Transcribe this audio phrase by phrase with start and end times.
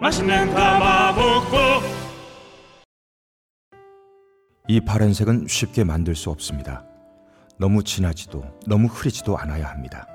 [0.00, 1.56] 맛있는 가마 먹고
[4.68, 6.84] 이 파란색은 쉽게 만들 수 없습니다.
[7.58, 10.06] 너무 진하지도 너무 흐리지도 않아야 합니다.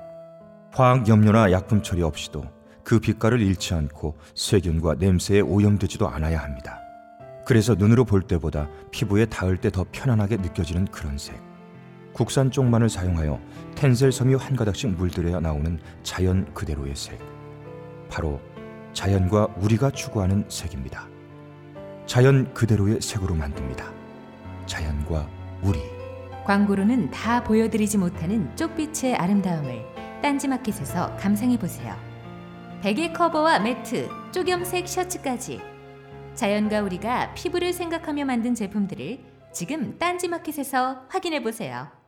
[0.72, 2.44] 화학 염료나 약품 처리 없이도
[2.84, 6.78] 그 빛깔을 잃지 않고 세균과 냄새에 오염되지도 않아야 합니다.
[7.44, 11.40] 그래서 눈으로 볼 때보다 피부에 닿을 때 더 편안하게 느껴지는 그런 색.
[12.12, 13.40] 국산 쪽만을 사용하여
[13.74, 17.18] 텐셀 섬유 한 가닥씩 물들여 나오는 자연 그대로의 색.
[18.10, 18.40] 바로
[18.92, 21.08] 자연과 우리가 추구하는 색입니다.
[22.06, 23.90] 자연 그대로의 색으로 만듭니다.
[24.66, 25.28] 자연과
[25.62, 25.80] 우리.
[26.44, 29.84] 광고로는 다 보여드리지 못하는 쪽빛의 아름다움을
[30.22, 31.96] 딴지마켓에서 감상해 보세요.
[32.82, 35.60] 베개 커버와 매트, 쪽염색 셔츠까지
[36.34, 39.20] 자연과 우리가 피부를 생각하며 만든 제품들을
[39.52, 42.01] 지금 딴지마켓에서 확인해 보세요.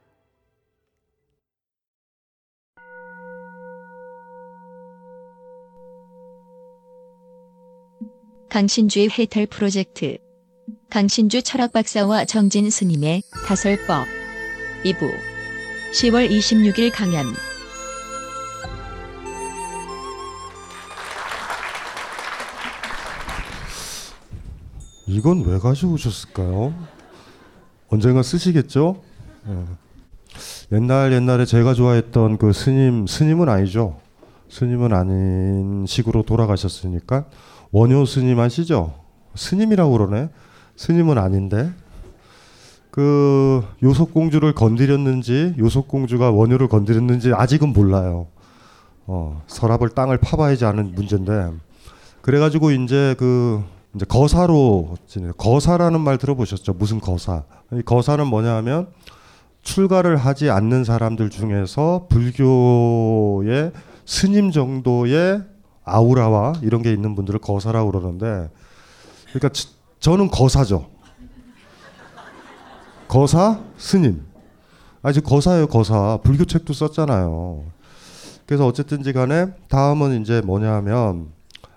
[8.54, 10.16] 강신주의 해탈 프로젝트
[10.88, 14.06] 강신주 철학 박사와 정진 스님의 다설법
[14.84, 15.10] 2부
[15.92, 17.26] 10월 26일 강연
[25.08, 26.72] 이건 왜 가지고 오셨을까요?
[27.88, 29.02] 언젠가 쓰시겠죠?
[29.48, 30.76] 예.
[30.76, 33.98] 옛날 옛날에 제가 좋아했던 그 스님 스님은 아니죠.
[34.48, 37.26] 스님은 아닌 식으로 돌아가셨으니까
[37.74, 38.94] 원효 스님 아시죠?
[39.34, 40.28] 스님이라고 그러네.
[40.76, 41.72] 스님은 아닌데
[42.92, 48.28] 그 요속 공주를 건드렸는지 요속 공주가 원효를 건드렸는지 아직은 몰라요.
[49.06, 51.50] 어, 서랍을 땅을 파봐야지 아는 문제인데
[52.22, 53.60] 그래가지고 이제 그
[53.96, 54.94] 이제 거사로.
[55.36, 56.74] 거사라는 말 들어보셨죠?
[56.74, 57.42] 무슨 거사?
[57.72, 58.86] 이 거사는 뭐냐하면
[59.62, 63.72] 출가를 하지 않는 사람들 중에서 불교의
[64.06, 65.53] 스님 정도의
[65.84, 68.50] 아우라와 이런 게 있는 분들을 거사라고 그러는데
[69.28, 69.68] 그러니까 지-
[70.00, 70.90] 저는 거사죠.
[73.08, 74.24] 거사 스님.
[75.02, 76.18] 아 이제 거사예요 거사.
[76.22, 77.64] 불교 책도 썼잖아요.
[78.46, 81.28] 그래서 어쨌든지 간에 다음은 이제 뭐냐면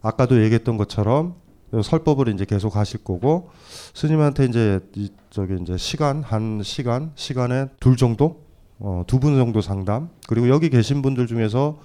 [0.01, 1.35] 아까도 얘기했던 것처럼
[1.83, 3.49] 설법을 이제 계속 하실 거고
[3.93, 8.41] 스님한테 이제 이 저기 이제 시간 한 시간 시간에 둘 정도
[8.79, 11.77] 어, 두 분 정도 상담 그리고 여기 계신 분들 중에서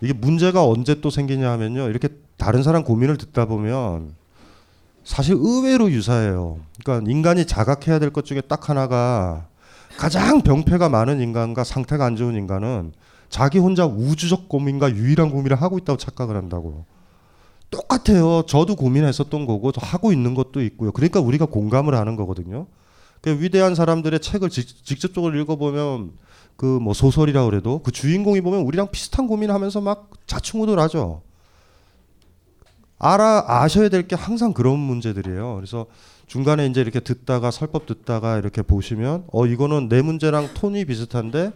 [0.00, 4.14] 이게 문제가 언제 또 생기냐 하면요 이렇게 다른 사람 고민을 듣다 보면
[5.04, 6.58] 사실 의외로 유사해요.
[6.82, 9.46] 그러니까 인간이 자각해야 될 것 중에 딱 하나가
[9.96, 12.92] 가장 병폐가 많은 인간과 상태가 안 좋은 인간은
[13.28, 16.84] 자기 혼자 우주적 고민과 유일한 고민을 하고 있다고 착각을 한다고.
[17.70, 18.44] 똑같아요.
[18.46, 20.92] 저도 고민했었던 거고 저 하고 있는 것도 있고요.
[20.92, 22.66] 그러니까 우리가 공감을 하는 거거든요.
[23.20, 26.12] 그 위대한 사람들의 책을 직, 직접적으로 읽어보면
[26.56, 31.22] 그 뭐 소설이라 그래도 그 주인공이 보면 우리랑 비슷한 고민하면서 막 자충우돌하죠.
[32.98, 35.56] 알아 아셔야 될 게 항상 그런 문제들이에요.
[35.56, 35.86] 그래서
[36.26, 41.52] 중간에 이제 이렇게 듣다가 설법 듣다가 이렇게 보시면 어 이거는 내 문제랑 톤이 비슷한데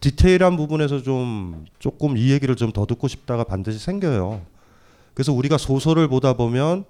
[0.00, 4.42] 디테일한 부분에서 좀 조금 이 얘기를 좀 더 듣고 싶다가 반드시 생겨요.
[5.14, 6.84] 그래서 우리가 소설을 보다 보면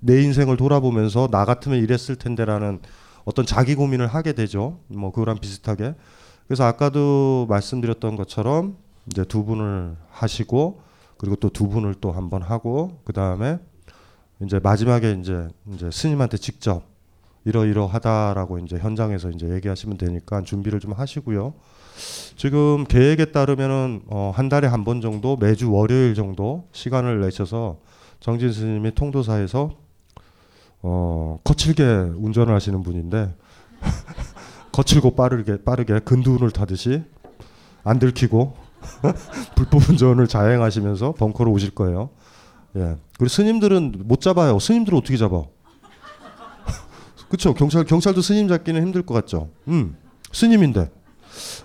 [0.00, 2.80] 내 인생을 돌아보면서 나 같으면 이랬을 텐데라는
[3.24, 4.78] 어떤 자기 고민을 하게 되죠.
[4.88, 5.94] 뭐 그거랑 비슷하게.
[6.48, 8.76] 그래서 아까도 말씀드렸던 것처럼
[9.10, 10.80] 이제 두 분을 하시고
[11.18, 13.58] 그리고 또 두 분을 또 한 번 하고 그 다음에
[14.42, 16.84] 이제 마지막에 이제 이제 스님한테 직접
[17.44, 21.54] 이러이러하다라고 이제 현장에서 이제 얘기하시면 되니까 준비를 좀 하시고요.
[22.36, 27.78] 지금 계획에 따르면은 어, 한 달에 한 번 정도 매주 월요일 정도 시간을 내셔서
[28.20, 29.70] 정진 스님이 통도사에서
[30.82, 31.82] 어, 거칠게
[32.16, 33.34] 운전을 하시는 분인데
[34.78, 37.02] 거칠고 빠르게 빠르게 근두운을 타듯이
[37.82, 38.56] 안 들키고
[39.56, 42.10] 불법 운전을 자행하시면서 벙커로 오실 거예요.
[42.76, 42.96] 예.
[43.18, 44.60] 그리고 스님들은 못 잡아요.
[44.60, 45.42] 스님들은 어떻게 잡아?
[47.26, 47.54] 그렇죠.
[47.54, 49.48] 경찰 경찰도 스님 잡기는 힘들 것 같죠.
[49.66, 49.96] 음.
[50.32, 50.92] 스님인데.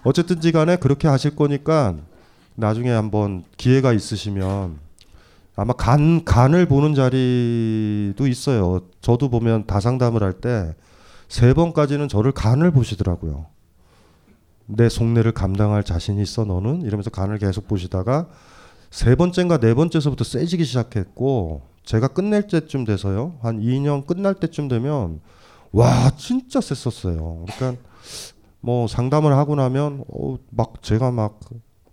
[0.03, 1.95] 어쨌든지 간에 그렇게 하실 거니까
[2.55, 4.79] 나중에 한번 기회가 있으시면
[5.55, 8.81] 아마 간 간을 보는 자리도 있어요.
[9.01, 10.73] 저도 보면 다상담을 할때
[11.33, 13.47] 세 번까지는 저를 간을 보시더라고요.
[14.67, 18.29] 내 속내를 감당할 자신이 있어 너는 이러면서 간을 계속 보시다가
[18.91, 25.21] 세 번째인가 네 번째서부터 세지기 시작했고 제가 끝낼 때쯤 돼서요 한 2년 끝날 때쯤 되면
[25.71, 27.45] 와 진짜 셌었어요.
[27.47, 27.81] 그러니까
[28.61, 31.39] 뭐 상담을 하고 나면 어, 막 제가 막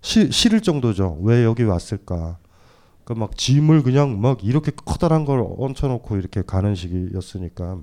[0.03, 1.17] 시, 싫을 정도죠.
[1.23, 2.37] 왜 여기 왔을까?
[3.05, 7.79] 그막 짐을 그냥 막 이렇게 커다란 걸 얹혀놓고 이렇게 가는 시기였으니까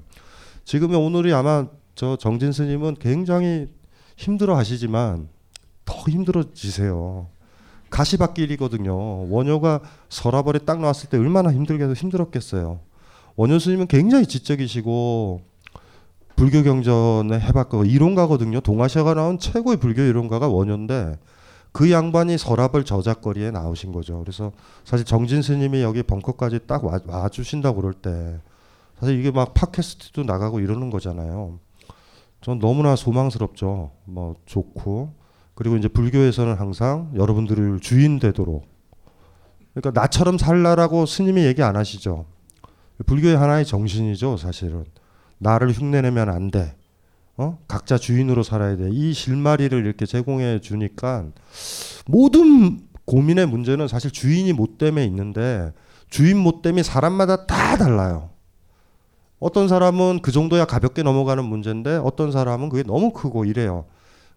[0.67, 1.65] 지금의 오늘이 아마
[1.95, 3.69] 저 정진 스님은 굉장히
[4.17, 5.29] 힘들어 하시지만
[5.85, 7.27] 더 힘들어지세요.
[7.89, 9.31] 가시밭길이거든요.
[9.31, 9.79] 원효가
[10.09, 12.81] 서라벌에 딱 나왔을 때 얼마나 힘들게 힘들었겠어요.
[13.37, 15.39] 원효 스님은 굉장히 지적이시고
[16.35, 18.59] 불교 경전의 해박가 이론가거든요.
[18.59, 21.17] 동아시아가 나온 최고의 불교 이론가가 원효인데
[21.71, 24.19] 그 양반이 서랍을 저작거리에 나오신 거죠.
[24.19, 24.51] 그래서
[24.83, 28.41] 사실 정진 스님이 여기 벙커까지 딱 와, 와 주신다고 그럴 때
[28.99, 31.59] 사실 이게 막 팟캐스트도 나가고 이러는 거잖아요.
[32.41, 33.91] 전 너무나 소망스럽죠.
[34.05, 35.13] 뭐 좋고
[35.53, 38.67] 그리고 이제 불교에서는 항상 여러분들을 주인 되도록
[39.73, 42.25] 그러니까 나처럼 살라라고 스님이 얘기 안 하시죠.
[43.05, 44.85] 불교의 하나의 정신이죠, 사실은.
[45.37, 46.75] 나를 흉내내면 안 돼.
[47.37, 47.59] 어?
[47.67, 48.89] 각자 주인으로 살아야 돼.
[48.91, 51.25] 이 실마리를 이렇게 제공해 주니까
[52.07, 55.71] 모든 고민의 문제는 사실 주인이 못 됨에 있는데
[56.09, 58.31] 주인 못 됨이 사람마다 다 달라요.
[59.39, 63.85] 어떤 사람은 그 정도야 가볍게 넘어가는 문제인데 어떤 사람은 그게 너무 크고 이래요.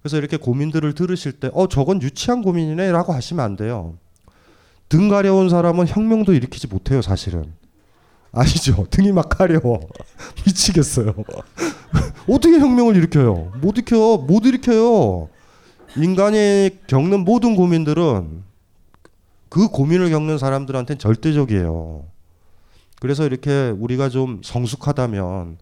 [0.02, 3.94] 그래서 이렇게 고민들을 들으실 때, 어, 저건 유치한 고민이네 라고 하시면 안 돼요.
[4.88, 7.52] 등 가려운 사람은 혁명도 일으키지 못해요, 사실은.
[8.32, 8.87] 아시죠?
[8.91, 9.81] 등이 막 가려워.
[10.47, 11.14] 미치겠어요.
[12.29, 13.53] 어떻게 혁명을 일으켜요?
[13.61, 15.29] 못 일으켜, 못 일으켜요.
[15.96, 18.43] 인간이 겪는 모든 고민들은
[19.49, 22.05] 그 고민을 겪는 사람들한테는 절대적이에요.
[23.00, 25.58] 그래서 이렇게 우리가 좀 성숙하다면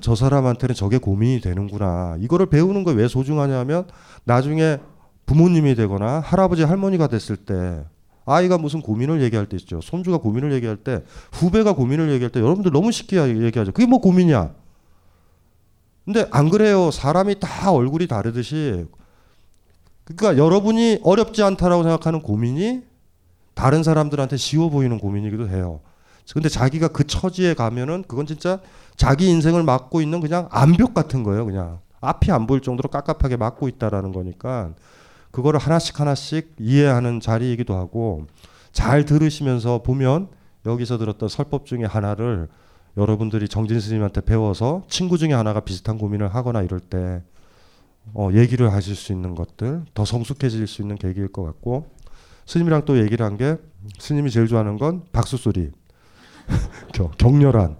[0.00, 2.16] 저 사람한테는 저게 고민이 되는구나.
[2.20, 3.86] 이거를 배우는 거 왜 소중하냐면
[4.24, 4.78] 나중에
[5.24, 7.84] 부모님이 되거나 할아버지 할머니가 됐을 때
[8.26, 9.80] 아이가 무슨 고민을 얘기할 때 있죠.
[9.80, 11.02] 손주가 고민을 얘기할 때
[11.32, 13.72] 후배가 고민을 얘기할 때 여러분들 너무 쉽게 얘기하죠.
[13.72, 14.50] 그게 뭐 고민이야.
[16.04, 16.90] 근데 안 그래요.
[16.90, 18.84] 사람이 다 얼굴이 다르듯이
[20.04, 22.82] 그러니까 여러분이 어렵지 않다라고 생각하는 고민이
[23.54, 25.80] 다른 사람들한테 쉬워 보이는 고민이기도 해요.
[26.32, 28.60] 근데 자기가 그 처지에 가면은 그건 진짜
[28.96, 31.44] 자기 인생을 막고 있는 그냥 암벽 같은 거예요.
[31.44, 34.72] 그냥 앞이 안 보일 정도로 깝깝하게 막고 있다라는 거니까
[35.30, 38.26] 그거를 하나씩 하나씩 이해하는 자리이기도 하고
[38.72, 40.28] 잘 들으시면서 보면
[40.66, 42.48] 여기서 들었던 설법 중에 하나를
[42.96, 47.22] 여러분들이 정진 스님한테 배워서 친구 중에 하나가 비슷한 고민을 하거나 이럴 때
[48.14, 51.86] 어, 얘기를 하실 수 있는 것들 더 성숙해질 수 있는 계기일 것 같고
[52.46, 53.56] 스님이랑 또 얘기를 한 게
[53.98, 55.70] 스님이 제일 좋아하는 건 박수 소리
[56.92, 57.76] 격렬한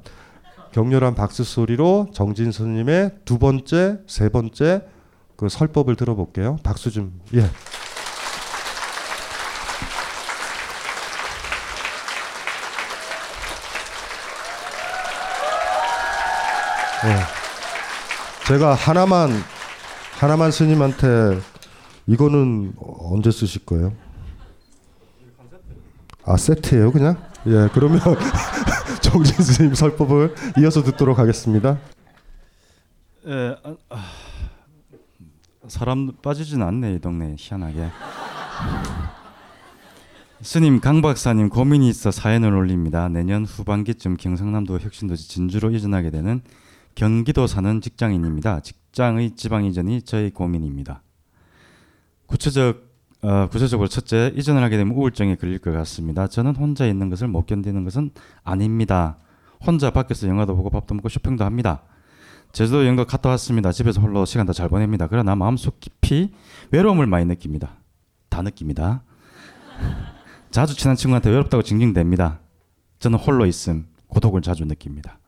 [0.72, 4.82] 격렬한 박수 소리로 정진 스님의 두 번째, 세 번째
[5.36, 6.56] 그 설법을 들어볼게요.
[6.62, 7.40] 박수 좀 예.
[17.04, 17.32] 예.
[18.46, 19.30] 제가 하나만
[20.18, 21.40] 하나만 스님한테
[22.06, 23.92] 이거는 언제 쓰실 거예요?
[26.24, 27.16] 아 세트예요, 그냥?
[27.46, 28.00] 예, 그러면
[29.12, 31.78] 정진 스님 설법을 이어서 듣도록 하겠습니다.
[33.26, 34.04] 예, 아, 아,
[35.68, 37.90] 사람 빠지진 않네 이 동네 희한하게.
[40.40, 43.10] 스님 강 박사님 고민이 있어 사연을 올립니다.
[43.10, 46.40] 내년 후반기쯤 경상남도 혁신도시 진주로 이전하게 되는
[46.94, 48.60] 경기도 사는 직장인입니다.
[48.60, 51.02] 직장의 지방 이전이 저의 고민입니다.
[52.24, 52.91] 구체적
[53.22, 56.26] 어, 구체적으로 첫째 이전을 하게 되면 우울증에 걸릴 것 같습니다.
[56.26, 58.10] 저는 혼자 있는 것을 못 견디는 것은
[58.42, 59.16] 아닙니다.
[59.64, 61.82] 혼자 밖에서 영화도 보고 밥도 먹고 쇼핑도 합니다.
[62.50, 63.70] 제주도 여행도 갔다 왔습니다.
[63.70, 65.06] 집에서 홀로 시간도 잘 보냅니다.
[65.06, 66.32] 그러나 마음속 깊이
[66.72, 67.76] 외로움을 많이 느낍니다.
[68.28, 69.04] 다 느낍니다.
[70.50, 72.38] 자주 친한 친구한테 외롭다고 징징댑니다.
[72.98, 75.18] 저는 홀로 있음, 고독을 자주 느낍니다.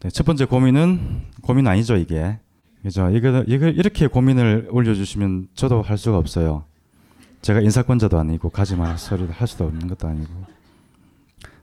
[0.00, 2.38] 네, 첫 번째 고민은 고민 아니죠 이게.
[2.82, 3.10] 그죠?
[3.10, 6.64] 이거 이거 이렇게 고민을 올려주시면 저도 할 수가 없어요.
[7.42, 10.44] 제가 인사권자도 아니고 가지 마 소리를 할 수도 없는 것도 아니고.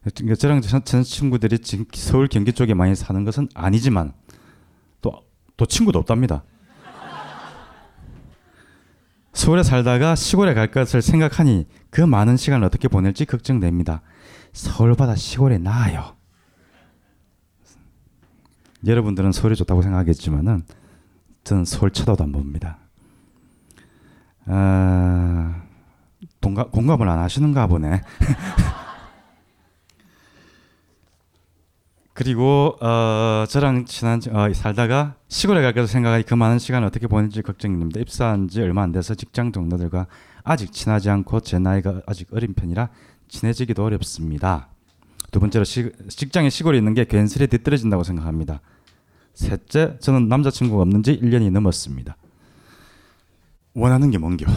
[0.01, 4.13] 그러니까 저랑 전, 전 친구들이 지금 서울 경기 쪽에 많이 사는 것은 아니지만
[5.01, 6.43] 또 또 친구도 없답니다.
[9.33, 14.01] 서울에 살다가 시골에 갈 것을 생각하니 그 많은 시간을 어떻게 보낼지 걱정됩니다.
[14.53, 16.15] 서울보다 시골이 나아요.
[18.85, 20.63] 여러분들은 서울이 좋다고 생각하겠지만은
[21.43, 22.79] 저는 서울 쳐다도 안 봅니다.
[24.45, 25.63] 아,
[26.41, 28.01] 동감, 공감을 안 하시는가 보네.
[32.13, 37.43] 그리고 어, 저랑 친한 어, 살다가 시골에 갈 것을 생각하니 그 많은 시간을 어떻게 보낼지
[37.43, 37.99] 걱정입니다.
[37.99, 40.07] 입사한 지 얼마 안 돼서 직장 동료들과
[40.43, 42.89] 아직 친하지 않고 제 나이가 아직 어린 편이라
[43.27, 44.69] 친해지기도 어렵습니다.
[45.31, 48.61] 두 번째로 시, 직장이 시골에 있는 게 괜스레 뒤떨어진다고 생각합니다.
[49.35, 52.17] 셋째, 저는 남자친구가 없는 지 1년이 넘었습니다.
[53.75, 54.47] 원하는 게 뭔겨?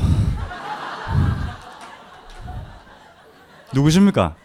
[3.74, 4.36] 누구십니까?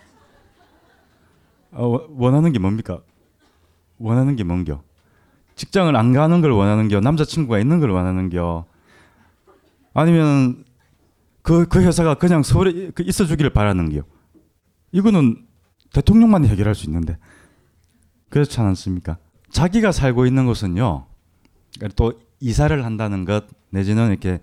[1.72, 3.02] 어, 원하는 게 뭡니까?
[3.98, 4.82] 원하는 게 뭔겨?
[5.56, 7.00] 직장을 안 가는 걸 원하는겨?
[7.00, 8.66] 남자친구가 있는 걸 원하는겨?
[9.94, 10.66] 아니면
[11.42, 14.02] 그, 그 회사가 그냥 서울에 그 있어 주기를 바라는겨?
[14.92, 15.46] 이거는
[15.94, 17.18] 대통령만 해결할 수 있는데
[18.30, 19.18] 그렇지 않습니까?
[19.50, 21.06] 자기가 살고 있는 곳은요.
[21.96, 24.40] 또 이사를 한다는 것 내지는 이렇게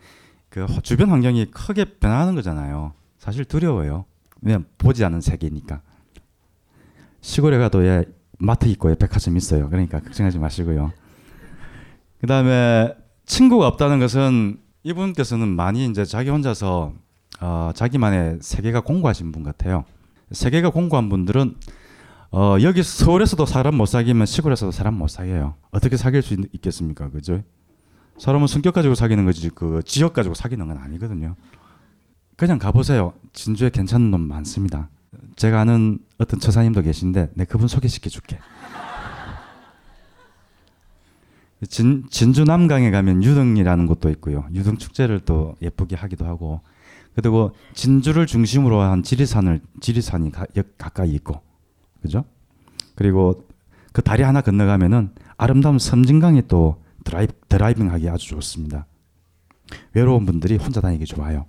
[0.48, 2.92] 그 주변 환경이 크게 변하는 거잖아요.
[3.18, 4.06] 사실 두려워요.
[4.42, 5.80] 왜냐 보지 않은 세계니까.
[7.20, 8.04] 시골에 가도 예,
[8.38, 9.68] 마트 있고 예, 백화점 있어요.
[9.70, 10.92] 그러니까 걱정하지 마시고요.
[12.20, 12.94] 그 다음에
[13.26, 16.92] 친구가 없다는 것은 이분께서는 많이 이제 자기 혼자서
[17.40, 19.84] 어, 자기만의 세계가 공고하신 분 같아요.
[20.32, 21.56] 세계가 공고한 분들은
[22.32, 25.54] 어, 여기 서울에서도 사람 못 사귀면 시골에서도 사람 못 사귀어요.
[25.70, 27.42] 어떻게 사귈 수 있, 겠습니까 그죠?
[28.18, 31.36] 사람은 성격 가지고 사귀는 거지 그 지역 가지고 사귀는 건 아니거든요.
[32.42, 33.12] 그냥 가보세요.
[33.32, 34.88] 진주에 괜찮은 놈 많습니다.
[35.36, 38.36] 제가 아는 어떤 처사님도 계신데 내 그분 소개시켜 줄게.
[41.68, 44.44] 진, 진주 남강에 가면 유등이라는 곳도 있고요.
[44.52, 46.62] 유등 축제를 또 예쁘게 하기도 하고
[47.14, 50.44] 그리고 진주를 중심으로 한 지리산을 지리산이 가,
[50.76, 51.40] 가까이 있고
[52.00, 52.24] 그죠?
[52.96, 53.46] 그리고
[53.92, 58.86] 그 다리 하나 건너가면은 아름다운 섬진강이 또 드라이, 드라이빙하기 아주 좋습니다.
[59.94, 61.46] 외로운 분들이 혼자 다니기 좋아요.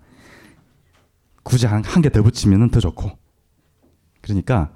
[1.44, 3.12] 굳이 한 개 더 붙이면은 더 좋고.
[4.22, 4.72] 그러니까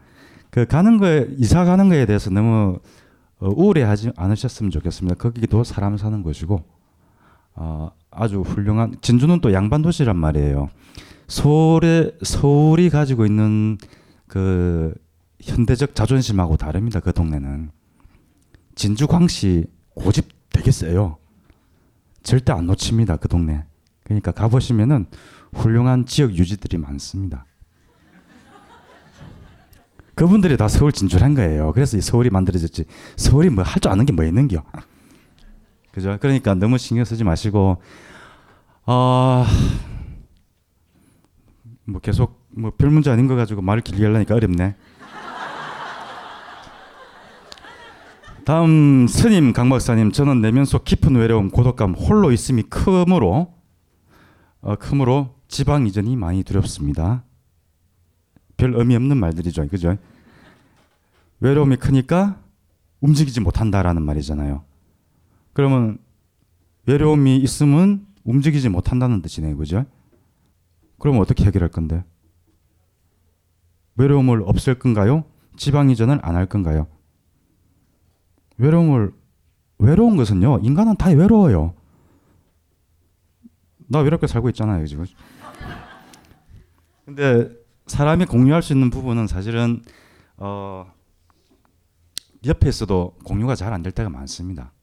[0.50, 2.80] 그 가는 거에 이사 가는 거에 대해서 너무
[3.40, 5.16] 어, 우울해하지 않으셨으면 좋겠습니다.
[5.16, 6.64] 거기도 사람 사는 곳이고
[7.56, 10.70] 어, 아주 훌륭한 진주는 또 양반 도시란 말이에요.
[11.28, 13.78] 서울에 서울이 가지고 있는
[14.28, 14.94] 그
[15.42, 17.00] 현대적 자존심하고 다릅니다.
[17.00, 17.70] 그 동네는
[18.76, 21.18] 진주 광시 고집 되게 세요.
[22.24, 23.18] 절대 안 놓칩니다.
[23.18, 23.64] 그 동네.
[24.04, 25.06] 그러니까 가보시면은
[25.54, 27.46] 훌륭한 지역 유지들이 많습니다.
[30.16, 31.72] 그분들이 다 서울 진출한 거예요.
[31.74, 32.86] 그래서 이 서울이 만들어졌지.
[33.18, 34.64] 서울이 뭐 할 줄 아는 게 뭐 있는겨.
[35.92, 36.18] 그죠?
[36.20, 37.82] 그러니까 너무 신경 쓰지 마시고,
[38.88, 39.46] 어,
[41.86, 44.76] 뭐 계속 뭐 별 문제 아닌 거 가지고 말을 길게 하려니까 어렵네.
[48.46, 53.54] 다음 스님 강 박사님 저는 내면 속 깊은 외로움 고독감 홀로 있음이 크므로
[54.62, 57.24] 어, 크므로 지방 이전이 많이 두렵습니다.
[58.58, 59.98] 별 의미 없는 말들이죠, 그죠?
[61.40, 62.42] 외로움이 크니까
[63.02, 64.64] 움직이지 못한다라는 말이잖아요.
[65.54, 66.00] 그러면
[66.88, 69.86] 외로움이 있으면 움직이지 못한다는 뜻이네요, 그죠?
[71.00, 72.04] 그럼 어떻게 해결할 건데?
[73.96, 75.24] 외로움을 없앨 건가요?
[75.56, 76.88] 지방 이전을 안 할 건가요?
[78.58, 79.14] 외로움을
[79.80, 81.74] 외로운 것은요 인간은 다 외로워요.
[83.88, 85.06] 나 외롭게 살고 있잖아요 지금.
[87.08, 87.50] 근데
[87.86, 89.82] 사람이 공유할 수 있는 부분은 사실은
[90.36, 90.92] 어
[92.46, 94.74] 옆에 있어도 공유가 잘 안 될 때가 많습니다.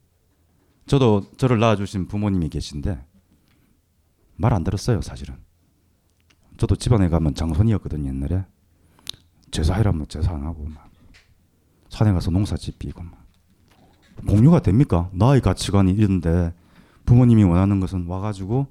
[0.86, 3.04] 저도 저를 낳아주신 부모님이 계신데
[4.36, 5.36] 말 안 들었어요 사실은.
[6.56, 8.46] 저도 집안에 가면 장손이었거든요 옛날에.
[9.50, 10.90] 제사이라면 제사 안 하고 막
[11.90, 13.22] 산에 가서 농사 짓비고 막.
[14.26, 15.10] 공유가 됩니까?
[15.12, 16.54] 나의 가치관이 이런데
[17.04, 18.66] 부모님이 원하는 것은 와가지고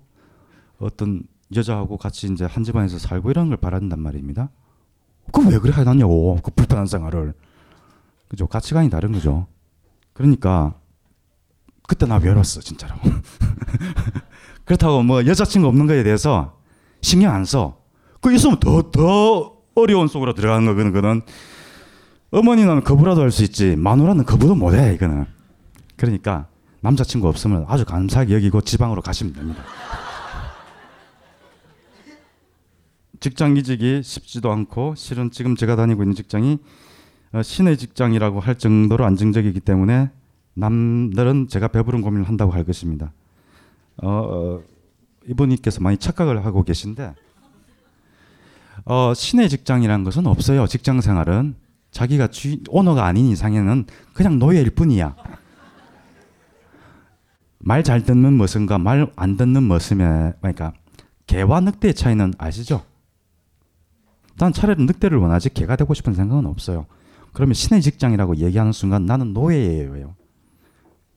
[0.79, 4.49] 어떤 여자하고 같이 이제 한 집안에서 살고 이런 걸 바란단 말입니다.
[5.31, 7.33] 그럼 왜 그래 해놨냐고 그 불편한 생활을
[8.27, 9.47] 그죠 가치관이 다른 거죠.
[10.13, 10.73] 그러니까
[11.87, 12.95] 그때 나 외로웠어 진짜로.
[14.65, 16.57] 그렇다고 뭐 여자친구 없는 거에 대해서
[17.01, 17.77] 신경 안 써.
[18.21, 20.91] 그 있으면 더 더 어려운 속으로 들어가는 거거든.
[20.93, 21.21] 그는
[22.31, 25.25] 어머니는 거부라도 할 수 있지 마누라는 거부도 못해 이거는.
[25.97, 26.47] 그러니까
[26.81, 29.63] 남자친구 없으면 아주 감사하게 여기고 지방으로 가시면 됩니다.
[33.23, 36.57] 직장 이직이 쉽지도 않고 실은 지금 제가 다니고 있는 직장이
[37.31, 40.09] 어, 신의 직장이라고 할 정도로 안정적이기 때문에
[40.55, 43.13] 남들은 제가 배부른 고민을 한다고 할 것입니다.
[43.95, 44.63] 어, 어,
[45.25, 47.15] 이분께서 많이 착각을 하고 계신데
[48.83, 50.67] 어, 신의 직장이라는 것은 없어요.
[50.67, 51.55] 직장 생활은
[51.91, 55.15] 자기가 주인 오너가 아닌 이상에는 그냥 노예일 뿐이야.
[57.59, 60.73] 말 잘 듣는 머슴과 말 안 듣는 머슴의 그러니까
[61.25, 62.83] 개와 늑대의 차이는 아시죠?
[64.37, 66.85] 난 차라리 늑대를 원하지 개가 되고 싶은 생각은 없어요.
[67.33, 70.15] 그러면 신의 직장이라고 얘기하는 순간 나는 노예예요.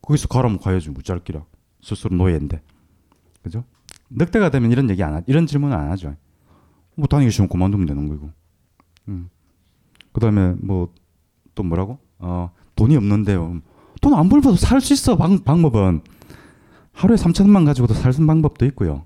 [0.02, 1.44] 거기서 가라면 가야지 무짤기라.
[1.82, 2.62] 스스로 노예인데.
[3.42, 3.64] 그죠?
[4.10, 6.14] 늑대가 되면 이런 얘기 안 하, 이런 질문을 안 하죠.
[6.94, 8.30] 뭐 다니기 싫으면 그만두면 되는 거고.
[9.08, 9.28] 음.
[10.12, 10.90] 그다음에 뭐
[11.56, 11.98] 또 뭐라고?
[12.18, 13.60] 어, 돈이 없는데요.
[14.00, 15.16] 돈 안 벌어도 살 수 있어.
[15.16, 16.02] 방, 방법은
[16.92, 19.04] 하루에 3천원만 가지고도 살 수 있는 방법도 있고요.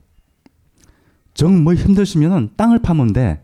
[1.33, 3.43] 정뭐 힘드시면은 땅을 파면 돼.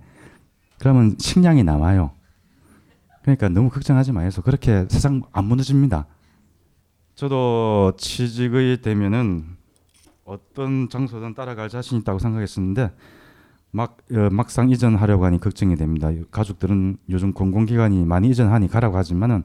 [0.79, 2.13] 그러면 식량이 남아요.
[3.23, 6.07] 그러니까 너무 걱정하지 마 해서 그렇게 세상 안 무너집니다.
[7.15, 9.57] 저도 취직이 되면은
[10.25, 12.93] 어떤 장소든 따라갈 자신 있다고 생각했었는데
[13.71, 16.11] 막 어, 막상 이전하려고 하니 걱정이 됩니다.
[16.31, 19.45] 가족들은 요즘 공공기관이 많이 이전하니 가라고 하지만은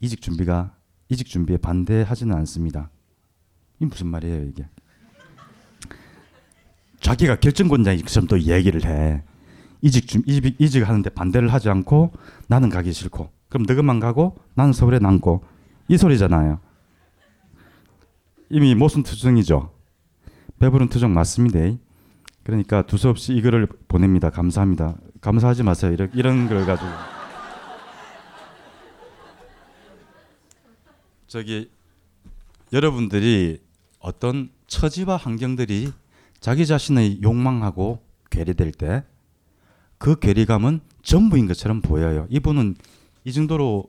[0.00, 0.74] 이직 준비가
[1.08, 2.90] 이직 준비에 반대하지는 않습니다.
[3.80, 4.66] 이 무슨 말이에요 이게?
[7.00, 9.22] 자기가 결정권자이처럼 또 얘기를 해.
[9.84, 12.12] 이직 준 이직 이직 하는데 반대를 하지 않고
[12.48, 15.44] 나는 가기 싫고 그럼 너그만 가고 나는 서울에 남고
[15.88, 16.58] 이 소리잖아요.
[18.48, 19.70] 이미 모순 투정이죠.
[20.58, 21.58] 배부른 투정 맞습니다.
[22.44, 24.30] 그러니까 두서없이 이 글을 보냅니다.
[24.30, 24.96] 감사합니다.
[25.20, 25.92] 감사하지 마세요.
[25.92, 26.88] 이런, 이런 걸 가지고.
[31.26, 31.70] 저기
[32.72, 33.60] 여러분들이
[33.98, 35.92] 어떤 처지와 환경들이
[36.40, 39.04] 자기 자신의 욕망하고 괴리될 때
[40.04, 42.26] 그 괴리감은 전부인 것처럼 보여요.
[42.28, 42.74] 이분은
[43.24, 43.86] 이 정도로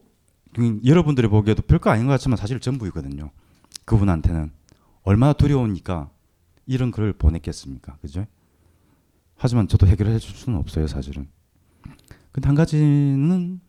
[0.86, 3.32] 여러분들이 보기에도 별거 아닌 것 같지만 사실 전부이거든요.
[3.84, 4.50] 그분한테는
[5.04, 6.10] 얼마나 두려우니까
[6.68, 7.98] 이런 글을 보냈겠습니까?
[7.98, 8.26] 그죠?
[9.36, 11.28] 하지만 저도 해결해 줄 수는 없어요, 사실은.
[12.32, 13.60] 근데 한 가지는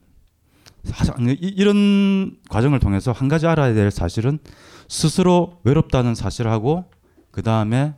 [0.85, 4.39] 사실 이런 과정을 통해서 한 가지 알아야 될 사실은
[4.89, 6.85] 스스로 외롭다는 사실하고
[7.33, 7.97] 그 다음에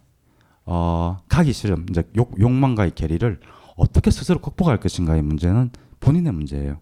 [0.65, 3.41] 어, 가기 싫음, 이제 욕, 욕망과의 괴리를
[3.79, 6.81] 어떻게 스스로 극복할 것인가의 문제는 본인의 문제예요.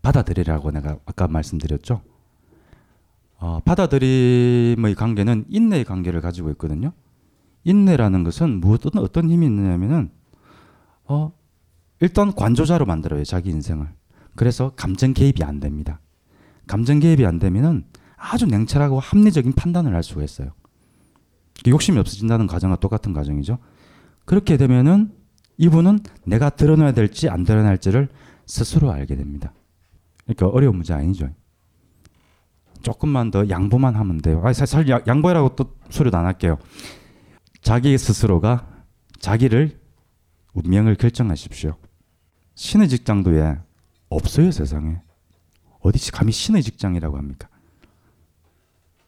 [0.00, 2.00] 받아들이라고 내가 아까 말씀드렸죠.
[3.38, 6.92] 어, 받아들임의 관계는 인내의 관계를 가지고 있거든요.
[7.64, 10.10] 인내라는 것은 무엇 어떤 힘이 있느냐면은
[11.04, 11.32] 어,
[12.00, 13.88] 일단 관조자로 만들어요 자기 인생을.
[14.36, 16.00] 그래서 감정 개입이 안 됩니다.
[16.68, 17.84] 감정 개입이 안 되면은
[18.16, 20.52] 아주 냉철하고 합리적인 판단을 할 수가 있어요.
[21.66, 23.58] 욕심이 없어진다는 과정과 똑같은 과정이죠.
[24.26, 25.12] 그렇게 되면은
[25.56, 28.08] 이분은 내가 드러내야 될지 안 드러낼지를
[28.44, 29.54] 스스로 알게 됩니다.
[30.24, 31.30] 그러니까 어려운 문제 아니죠.
[32.82, 34.42] 조금만 더 양보만 하면 돼요.
[34.44, 36.58] 아, 사실 양보라고 또 소리도 안 할게요.
[37.62, 38.68] 자기 스스로가
[39.18, 39.80] 자기를
[40.52, 41.76] 운명을 결정하십시오.
[42.54, 43.58] 신의 직장도 왜
[44.08, 45.00] 없어요 세상에.
[45.80, 47.48] 어디 감히 신의 직장이라고 합니까?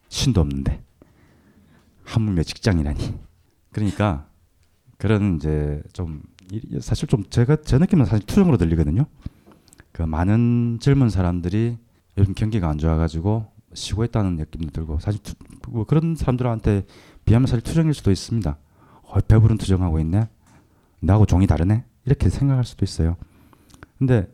[0.09, 0.81] 신도 없는데
[2.05, 3.19] 하물며 직장이라니.
[3.71, 4.28] 그러니까
[4.99, 6.21] 그런 이제 좀
[6.81, 9.05] 사실 좀 제가 제 느낌은 사실 투정으로 들리거든요.
[9.93, 11.77] 그 많은 젊은 사람들이
[12.17, 15.35] 요즘 경기가 안 좋아가지고 쉬고 있다는 느낌도 들고 사실 투,
[15.69, 16.85] 뭐 그런 사람들한테
[17.23, 18.57] 비하면 사실 투정일 수도 있습니다.
[19.03, 20.27] 어, 배부른 투정하고 있네.
[20.99, 21.85] 나하고 종이 다르네.
[22.05, 23.15] 이렇게 생각할 수도 있어요.
[23.97, 24.27] 근데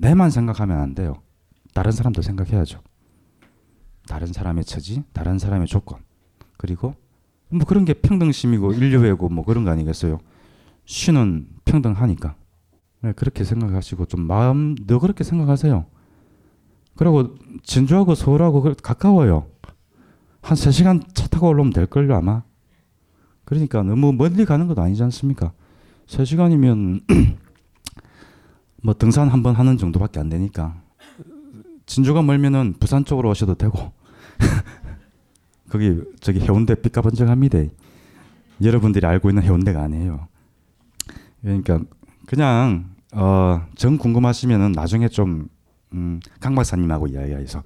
[0.00, 1.22] 내만 생각하면 안 돼요.
[1.74, 2.80] 다른 사람도 생각해야죠.
[4.08, 6.00] 다른 사람의 처지, 다른 사람의 조건,
[6.56, 6.96] 그리고
[7.50, 10.18] 뭐 그런 게 평등심이고 인류애고 뭐 그런 거 아니겠어요?
[10.84, 12.34] 신은 평등하니까.
[13.02, 15.86] 네, 그렇게 생각하시고 좀 마음 너 그렇게 생각하세요.
[16.96, 19.46] 그리고 진주하고 서울하고 가까워요.
[20.42, 22.42] 한 3시간 차 타고 올라오면 될걸요 아마.
[23.44, 25.52] 그러니까 너무 멀리 가는 것도 아니지 않습니까?
[26.06, 27.02] 3시간이면
[28.82, 30.80] 뭐 등산 한 번 하는 정도밖에 안 되니까
[31.86, 33.92] 진주가 멀면은 부산 쪽으로 오셔도 되고
[35.68, 37.58] 거기 저기 해운대 삐까 번쩍합니다.
[38.62, 40.28] 여러분들이 알고 있는 해운대가 아니에요.
[41.42, 41.80] 그러니까
[42.26, 45.48] 그냥 어, 정 궁금하시면은 나중에 좀
[45.92, 47.62] 음, 강 박사님하고 이야기해서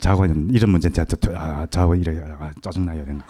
[0.00, 3.20] 자고 이런 문제 제가 아, 자고 이래 아, 짜증나요 이런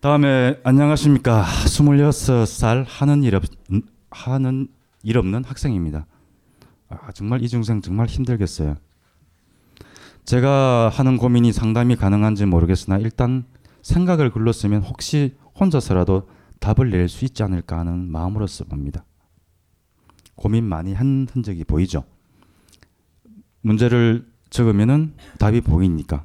[0.00, 1.44] 다음에 안녕하십니까.
[1.66, 4.68] 26살 하는 일 없, 음, 하는
[5.02, 6.06] 일 없는 학생입니다.
[6.90, 8.76] 아, 정말 이중생 정말 힘들겠어요.
[10.24, 13.44] 제가 하는 고민이 상담이 가능한지 모르겠으나 일단
[13.82, 19.04] 생각을 글로 쓰면 혹시 혼자서라도 답을 낼 수 있지 않을까 하는 마음으로 써봅니다.
[20.34, 22.04] 고민 많이 한 흔적이 보이죠.
[23.62, 26.24] 문제를 적으면은 답이 보이니까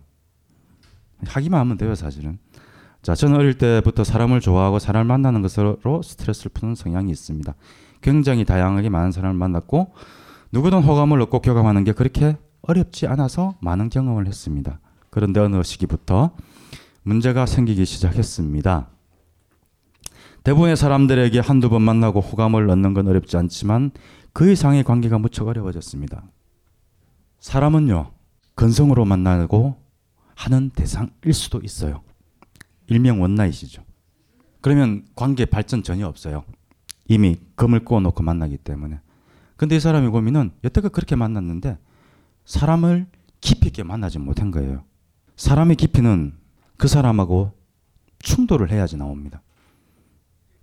[1.25, 2.39] 하기만 하면 돼요, 사실은.
[3.01, 7.53] 자, 저는 어릴 때부터 사람을 좋아하고 사람을 만나는 것으로 스트레스를 푸는 성향이 있습니다.
[8.01, 9.93] 굉장히 다양하게 많은 사람을 만났고
[10.55, 14.79] 누구든 호감을 얻고 교감하는 게 그렇게 어렵지 않아서 많은 경험을 했습니다.
[15.09, 16.31] 그런데 어느 시기부터
[17.03, 18.87] 문제가 생기기 시작했습니다.
[20.45, 23.91] 대부분의 사람들에게 한두 번 만나고 호감을 얻는 건 어렵지 않지만
[24.31, 26.23] 그 이상의 관계가 무척 어려워졌습니다.
[27.41, 28.11] 사람은요,
[28.55, 29.75] 건성으로 만나고
[30.35, 32.01] 하는 대상일 수도 있어요.
[32.87, 33.83] 일명 원나잇이죠.
[34.61, 36.45] 그러면 관계 발전 전혀 없어요.
[37.09, 39.01] 이미 금을 구워놓고 만나기 때문에.
[39.57, 41.77] 근데 이 사람의 고민은 여태껏 그렇게 만났는데
[42.45, 43.07] 사람을
[43.41, 44.83] 깊이 있게 만나지 못한 거예요.
[45.35, 46.37] 사람의 깊이는
[46.77, 47.53] 그 사람하고
[48.19, 49.41] 충돌을 해야지 나옵니다.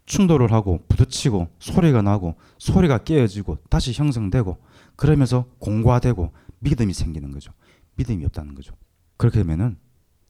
[0.05, 4.59] 충돌을 하고 부딪히고 소리가 나고 소리가 깨어지고 다시 형성되고
[4.96, 7.52] 그러면서 공과되고 믿음이 생기는 거죠.
[7.96, 8.74] 믿음이 없다는 거죠.
[9.16, 9.78] 그렇게 되면은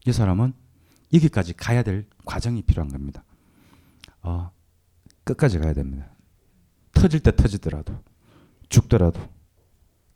[0.06, 0.52] 이 사람은
[1.12, 3.24] 여기까지 가야 될 과정이 필요한 겁니다.
[4.22, 4.50] 어,
[5.24, 6.10] 끝까지 가야 됩니다.
[6.92, 7.98] 터질 때 터지더라도
[8.72, 9.20] 죽더라도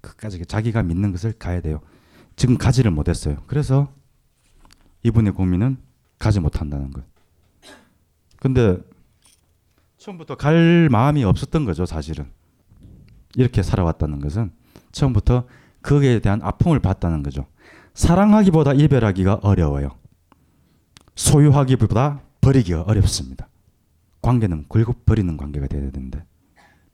[0.00, 1.80] 끝까지 자기가 믿는 것을 가야 돼요.
[2.36, 3.42] 지금 가지를 못했어요.
[3.46, 3.92] 그래서
[5.02, 5.76] 이분의 고민은
[6.18, 7.06] 가지 못한다는 거예요.
[8.38, 8.78] 근데
[9.98, 12.30] 처음부터 갈 마음이 없었던 거죠, 사실은.
[13.34, 14.50] 이렇게 살아왔다는 것은
[14.92, 15.46] 처음부터
[15.82, 17.46] 거기에 대한 아픔을 봤다는 거죠.
[17.94, 19.90] 사랑하기보다 이별하기가 어려워요.
[21.14, 23.48] 소유하기보다 버리기가 어렵습니다.
[24.22, 26.24] 관계는 결국 버리는 관계가 돼야 되는데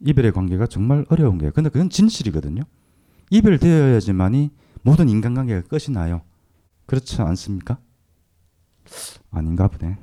[0.05, 1.53] 이별의 관계가 정말 어려운 거예요.
[1.53, 2.63] 근데 그건 진실이거든요.
[3.31, 4.51] 이별되어야지만이
[4.83, 6.23] 모든 인간관계가 끝이 나요.
[6.87, 7.79] 그렇지 않습니까?
[9.31, 9.97] 아닌가 보네.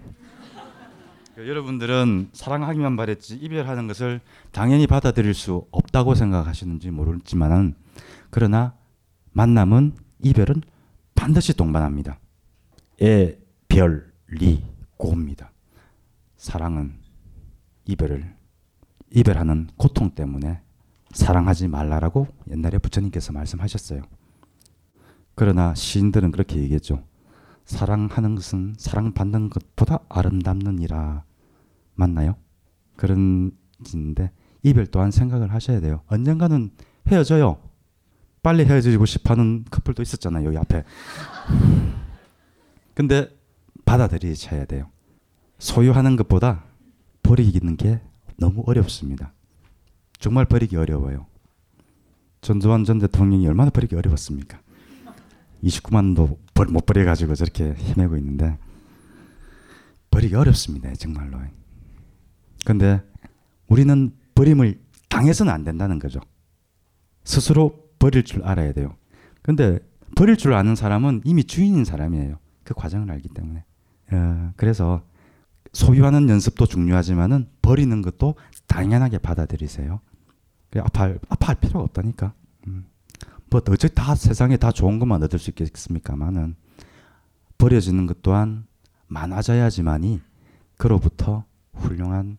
[1.38, 4.20] 여러분들은 사랑하기만 바랬지 이별하는 것을
[4.52, 7.76] 당연히 받아들일 수 없다고 생각하시는지 모르지만은
[8.30, 8.74] 그러나
[9.32, 10.62] 만남은 이별은
[11.16, 12.20] 반드시 동반합니다.
[13.02, 13.38] 애,
[13.70, 14.64] 별, 리,
[14.98, 15.52] 고입니다.
[16.36, 16.96] 사랑은
[17.86, 18.39] 이별을
[19.12, 20.62] 이별하는 고통 때문에
[21.12, 24.02] 사랑하지 말라라고 옛날에 부처님께서 말씀하셨어요.
[25.36, 27.04] 그러나 시인들은 그렇게 얘기했죠.
[27.66, 31.24] 사랑하는 것은 사랑받는 것보다 아름답느니라.
[31.96, 32.36] 맞나요?
[32.96, 33.52] 그런
[33.94, 34.32] 인데
[34.64, 36.02] 이별 또한 생각을 하셔야 돼요.
[36.08, 36.72] 언젠가는
[37.08, 37.60] 헤어져요.
[38.44, 40.46] 빨리 헤어지고 싶어하는 커플도 있었잖아요.
[40.46, 40.84] 여기 앞에.
[42.94, 43.30] 근데
[43.86, 44.90] 받아들이셔야 돼요.
[45.58, 46.64] 소유하는 것보다
[47.24, 48.02] 버리는 게
[48.40, 49.34] 너무 어렵습니다.
[50.18, 51.28] 정말 버리기 어려워요.
[52.42, 54.60] 전두환 전 대통령이 얼마나 버리기 어려웠습니까?
[55.64, 56.38] 29만도
[56.70, 58.58] 못 버려가지고 저렇게 헤매고 있는데
[60.12, 60.94] 버리기 어렵습니다.
[60.96, 61.38] 정말로.
[62.66, 63.02] 근데
[63.68, 66.20] 우리는 버림을 당해서는 안 된다는 거죠.
[67.24, 68.96] 스스로 버릴 줄 알아야 돼요.
[69.42, 69.80] 근데
[70.16, 72.40] 버릴 줄 아는 사람은 이미 주인인 사람이에요.
[72.64, 73.64] 그 과정을 알기 때문에.
[74.12, 75.04] 어, 그래서
[75.74, 78.36] 소유하는 연습도 중요하지만은 버리는 것도
[78.68, 80.00] 당연하게 받아들이세요.
[80.78, 82.34] 아파할, 아파할 필요가 없다니까.
[82.68, 82.86] 음.
[83.50, 86.56] 뭐 어차피 다 세상에 다 좋은 것만 얻을 수 있겠습니까만은
[87.58, 88.66] 버려지는 것 또한
[89.08, 90.22] 많아져야지만이
[90.78, 92.38] 그로부터 훌륭한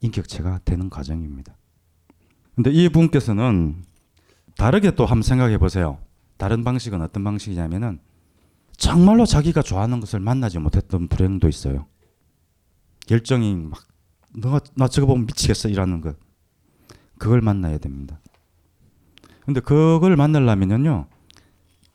[0.00, 1.56] 인격체가 되는 과정입니다.
[2.54, 3.84] 근데 이 분께서는
[4.56, 5.98] 다르게 또 한번 생각해 보세요.
[6.36, 8.00] 다른 방식은 어떤 방식이냐면은
[8.76, 11.86] 정말로 자기가 좋아하는 것을 만나지 못했던 불행도 있어요.
[13.10, 13.82] 열정이 막
[14.36, 16.16] 너가 나 저거 보면 미치겠어 이라는 것.
[17.18, 18.20] 그걸 만나야 됩니다.
[19.44, 21.06] 근데 그걸 만나려면요.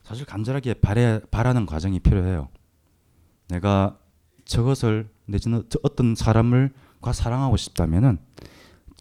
[0.03, 2.49] 사실 간절하게 바래, 바라는 과정이 필요해요.
[3.47, 3.97] 내가
[4.45, 8.17] 저것을 내지는 어떤 사람을 과 사랑하고 싶다면은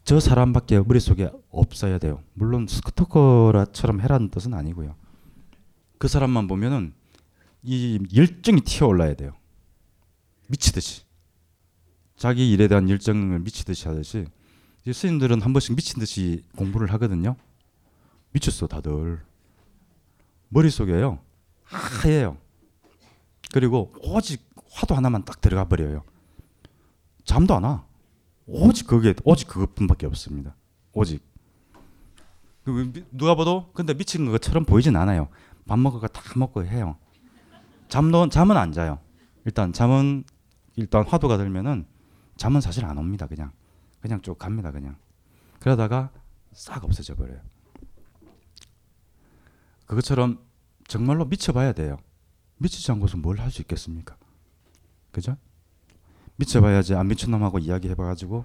[0.04, 2.22] 저 사람밖에 머릿속에 없어야 돼요.
[2.34, 4.94] 물론 스토커라처럼 해라는 뜻은 아니고요.
[5.98, 6.92] 그 사람만 보면은
[7.62, 9.32] 이 열정이 튀어올라야 돼요.
[10.48, 11.03] 미치듯이.
[12.24, 14.24] 자기 일에 대한 열정을 미치듯이 하듯이
[14.90, 17.36] 스님들은 한 번씩 미친 듯이 공부를 하거든요.
[18.32, 19.20] 미쳤어 다들.
[20.48, 21.18] 머릿속에요.
[21.64, 22.38] 하얘요.
[23.52, 26.02] 그리고 오직 화도 하나만 딱 들어가 버려요.
[27.26, 27.84] 잠도 안 와.
[28.46, 30.56] 오직 그게 오직 그것뿐밖에 없습니다.
[30.94, 31.22] 오직
[32.64, 35.28] 그 누가 봐도 근데 미친 것처럼 보이진 않아요.
[35.66, 36.96] 밥 먹을 거 다 먹고 해요.
[37.90, 38.98] 잠도 잠은 안 자요.
[39.44, 40.24] 일단 잠은
[40.76, 41.92] 일단 화두가 들면은
[42.36, 43.26] 잠은 사실 안 옵니다.
[43.26, 43.52] 그냥
[44.00, 44.70] 그냥 쭉 갑니다.
[44.70, 44.96] 그냥
[45.60, 46.10] 그러다가
[46.52, 47.40] 싹 없어져 버려요.
[49.86, 50.38] 그것처럼
[50.86, 51.96] 정말로 미쳐봐야 돼요.
[52.58, 54.16] 미치지 않고서 뭘 할 수 있겠습니까?
[55.10, 55.36] 그죠?
[56.36, 58.44] 미쳐봐야지 안 미친 놈하고 이야기해봐가지고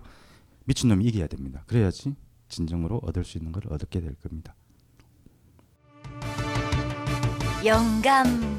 [0.66, 1.64] 미친 놈이 이겨야 됩니다.
[1.68, 2.16] 그래야지
[2.48, 4.56] 진정으로 얻을 수 있는 걸 얻게 될 겁니다.
[7.66, 8.59] 영감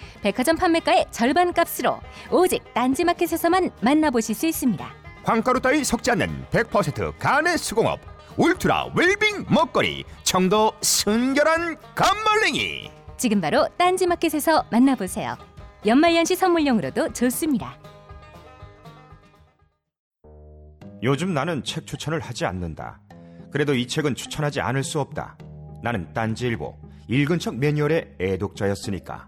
[0.21, 1.99] 백화점 판매가의 절반 값으로
[2.31, 4.87] 오직 딴지마켓에서만 만나보실 수 있습니다.
[5.23, 7.99] 황가루 따위 섞지 않는 100% 간의 수공업
[8.37, 15.37] 울트라 웰빙 먹거리 청도 순결한 감말랭이 지금 바로 딴지마켓에서 만나보세요.
[15.85, 17.77] 연말연시 선물용으로도 좋습니다.
[21.03, 23.01] 요즘 나는 책 추천을 하지 않는다.
[23.51, 25.37] 그래도 이 책은 추천하지 않을 수 없다.
[25.83, 26.77] 나는 딴지일보
[27.09, 29.27] 읽은 척 매뉴얼의 애독자였으니까.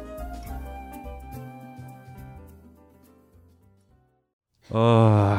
[4.73, 5.37] 어,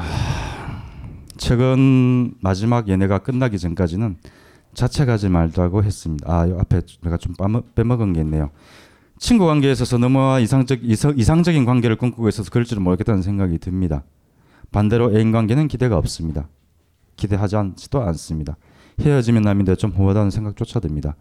[1.39, 4.17] 최근 마지막 예내가 끝나기 전까지는
[4.75, 6.31] 자책하지 말자고 했습니다.
[6.31, 7.35] 아, 요 앞에 내가 좀
[7.75, 8.51] 빼먹은 게 있네요.
[9.19, 14.05] 친구 관계에 있어서 너무나 이상적, 이상, 이상적인 관계를 꿈꾸고 있어서 그럴 줄은 모르겠다는 생각이 듭니다.
[14.71, 16.49] 반대로 애인 관계는 기대가 없습니다.
[17.17, 18.57] 기대하지 않지도 않습니다.
[19.01, 21.15] 헤어지면 남인데 좀 후하다는 생각조차 듭니다.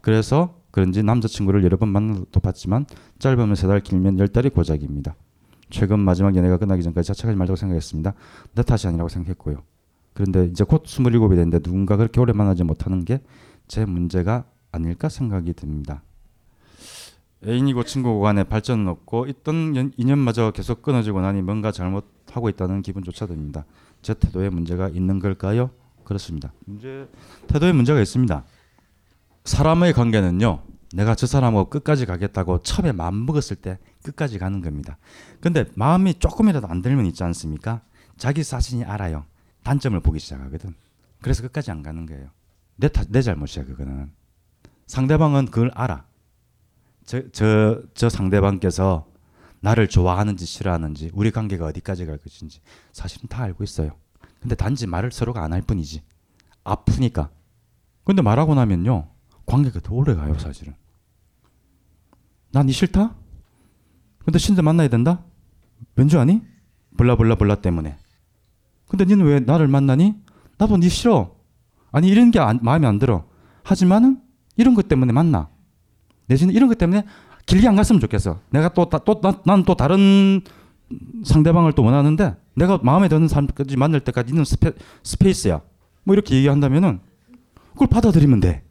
[0.00, 2.86] 그래서 그런지 남자친구를 여러 번 만나도 봤지만
[3.18, 5.14] 짧으면 세 달 길면 열 달이 고작입니다.
[5.70, 8.14] 최근 마지막 연애가 끝나기 전까지 자책하지 말자고 생각했습니다.
[8.54, 9.62] 내 탓이 아니라고 생각했고요.
[10.14, 13.20] 그런데 이제 곧 27이 됐는데 누군가 그렇게 오래 만나지 못하는 게
[13.68, 16.02] 제 문제가 아닐까 생각이 듭니다.
[17.46, 23.64] 애인이고 친구고 간에 발전은 없고 있던 인연마저 계속 끊어지고 나니 뭔가 잘못하고 있다는 기분조차 듭니다.
[24.02, 25.70] 제 태도에 문제가 있는 걸까요?
[26.04, 26.52] 그렇습니다.
[26.64, 27.08] 문제
[27.46, 28.44] 태도에 문제가 있습니다.
[29.44, 30.62] 사람의 관계는요.
[30.96, 34.96] 내가 저 사람하고 끝까지 가겠다고 처음에 마음 먹었을 때 끝까지 가는 겁니다.
[35.40, 37.82] 근데 마음이 조금이라도 안 들면 있지 않습니까?
[38.16, 39.26] 자기 자신이 알아요.
[39.62, 40.74] 단점을 보기 시작하거든.
[41.20, 42.30] 그래서 끝까지 안 가는 거예요.
[42.76, 44.10] 내, 타, 내 잘못이야, 그거는.
[44.86, 46.06] 상대방은 그걸 알아.
[47.04, 49.06] 저, 저, 저 상대방께서
[49.60, 52.60] 나를 좋아하는지 싫어하는지, 우리 관계가 어디까지 갈 것인지
[52.92, 53.90] 사실은 다 알고 있어요.
[54.40, 56.02] 근데 단지 말을 서로가 안 할 뿐이지.
[56.64, 57.28] 아프니까.
[58.04, 59.08] 근데 말하고 나면요.
[59.44, 60.74] 관계가 더 오래 가요, 사실은.
[62.52, 63.14] 난이 싫다?
[64.24, 65.22] 근데 신들 만나야 된다?
[65.94, 66.42] 왠줄 아니?
[66.96, 67.96] 블라블라블라 때문에.
[68.88, 70.14] 근데 니는 왜 나를 만나니?
[70.58, 71.36] 나도 니 싫어.
[71.92, 73.26] 아니 이런 게 안, 마음에 안 들어.
[73.62, 74.20] 하지만은
[74.56, 75.48] 이런 것 때문에 만나.
[76.26, 77.04] 내지는 이런 것 때문에
[77.46, 78.40] 길게 안 갔으면 좋겠어.
[78.50, 80.40] 내가 또또난 또 다른
[81.24, 85.60] 상대방을 또 원하는데 내가 마음에 드는 사람까지 만날 때까지 있는 스페, 스페이스야.
[86.04, 87.00] 뭐 이렇게 얘기한다면은
[87.72, 88.64] 그걸 받아들이면 돼.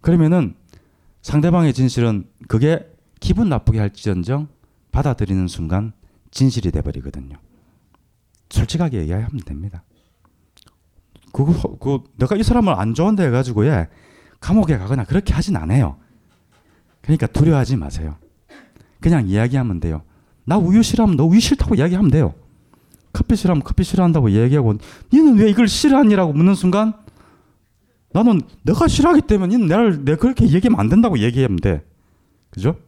[0.00, 0.54] 그러면은
[1.24, 2.86] 상대방의 진실은 그게
[3.18, 4.48] 기분 나쁘게 할지언정
[4.92, 5.94] 받아들이는 순간
[6.30, 7.38] 진실이 돼버리거든요.
[8.50, 9.82] 솔직하게 얘기하면 됩니다.
[11.32, 13.88] 그거 그 내가 이 사람을 안 좋아한다 해가지고 예
[14.38, 15.96] 감옥에 가거나 그렇게 하진 않아요.
[17.00, 18.16] 그러니까 두려워하지 마세요.
[19.00, 20.02] 그냥 이야기하면 돼요.
[20.44, 22.34] 나 우유 싫어하면 너 우유 싫다고 이야기하면 돼요.
[23.14, 24.74] 커피 싫어하면 커피 싫어한다고 얘기하고
[25.10, 26.92] 니는 왜 이걸 싫어하니라고 묻는 순간
[28.14, 31.84] 나는 내가 싫어하기 때문에 나를 내가 그렇게 얘기하면 안 된다고 얘기하면 돼.
[32.48, 32.78] 그죠?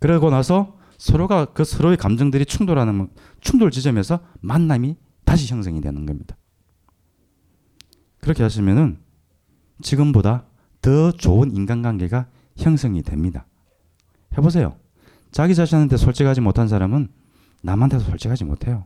[0.00, 3.08] 그러고 나서 서로가 그 서로의 감정들이 충돌하는
[3.40, 6.36] 충돌 지점에서 만남이 다시 형성이 되는 겁니다.
[8.20, 8.98] 그렇게 하시면은
[9.80, 10.46] 지금보다
[10.82, 13.46] 더 좋은 인간관계가 형성이 됩니다.
[14.36, 14.76] 해보세요.
[15.30, 17.08] 자기 자신한테 솔직하지 못한 사람은
[17.62, 18.84] 남한테도 솔직하지 못해요.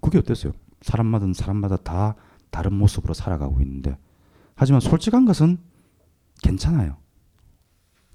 [0.00, 0.52] 그게 어땠어요?
[0.82, 2.16] 사람마다 사람마다 다
[2.50, 3.96] 다른 모습으로 살아가고 있는데
[4.58, 5.56] 하지만 솔직한 것은
[6.42, 6.98] 괜찮아요.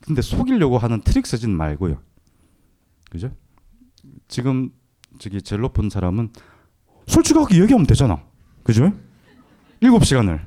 [0.01, 2.01] 근데 속이려고 하는 트릭 쓰진 말고요.
[3.09, 3.31] 그죠?
[4.27, 4.69] 지금
[5.19, 6.33] 저기 제일 높은 사람은
[7.07, 8.21] 솔직하게 얘기하면 되잖아.
[8.63, 8.91] 그죠?
[9.79, 10.45] 일곱 시간을.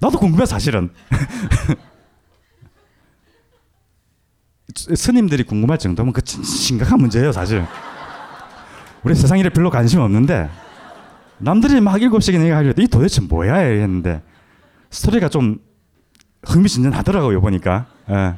[0.00, 0.90] 나도 궁금해 사실은.
[4.96, 7.64] 스님들이 궁금할 정도면 그 심각한 문제예요 사실.
[9.04, 10.50] 우리 세상 일에 별로 관심 없는데
[11.38, 14.22] 남들이 막 일곱 시간 얘기하려고 이 도대체 뭐야 했는데
[14.90, 15.58] 스토리가 좀
[16.44, 17.86] 흥미진진하더라고요 보니까.
[18.10, 18.34] 예.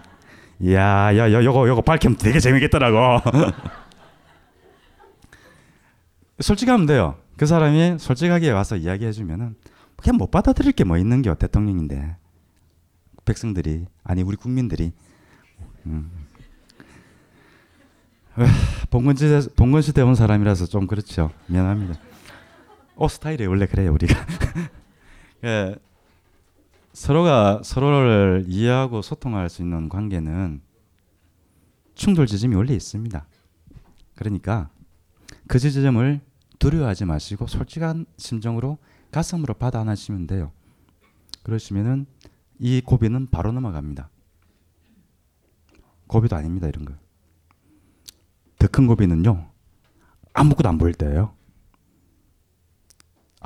[0.59, 3.21] 이야, 야, 야, 요거, 요거 밝히면 되게 재밌겠더라고.
[6.41, 7.17] 솔직하면 돼요.
[7.37, 9.57] 그 사람이 솔직하게 와서 이야기해주면은
[9.97, 12.17] 그냥 못 받아들일 게 뭐 있는 게 대통령인데
[13.25, 14.93] 백성들이 아니 우리 국민들이
[15.87, 16.11] 음.
[18.91, 21.31] 봉건시대 봉건시대 온 사람이라서 좀 그렇죠.
[21.47, 21.99] 미안합니다.
[22.97, 24.15] 옷 스타일이 원래 그래요 우리가.
[25.45, 25.77] 예,
[26.93, 30.63] 서로가 서로를 이해하고 소통할 수 있는 관계는
[31.95, 33.27] 충돌 지점이 원래 있습니다.
[34.15, 34.71] 그러니까
[35.47, 36.21] 그 지점을
[36.59, 38.79] 두려워하지 마시고 솔직한 심정으로
[39.11, 40.53] 가슴으로 받아 안으시면 돼요.
[41.43, 42.07] 그러시면은
[42.59, 44.09] 이 고비는 바로 넘어갑니다.
[46.07, 46.95] 고비도 아닙니다 이런 거.
[48.59, 49.51] 더 큰 고비는요
[50.33, 51.36] 아무것도 안 보일 때예요.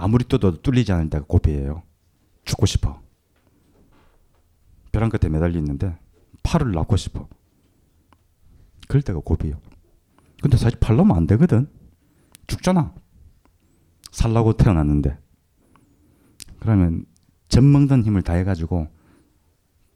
[0.00, 1.82] 아무리 떠도 뚫리지 않을 때가 고비예요.
[2.44, 3.00] 죽고 싶어.
[4.92, 5.96] 벼랑 끝에 매달려 있는데
[6.42, 7.28] 팔을 낳고 싶어.
[8.88, 9.60] 그럴 때가 고비요.
[10.42, 11.68] 근데 사실 팔 놓으면 안 되거든.
[12.46, 12.94] 죽잖아.
[14.10, 15.18] 살라고 태어났는데.
[16.58, 17.04] 그러면
[17.48, 18.88] 젖먹는 힘을 다해가지고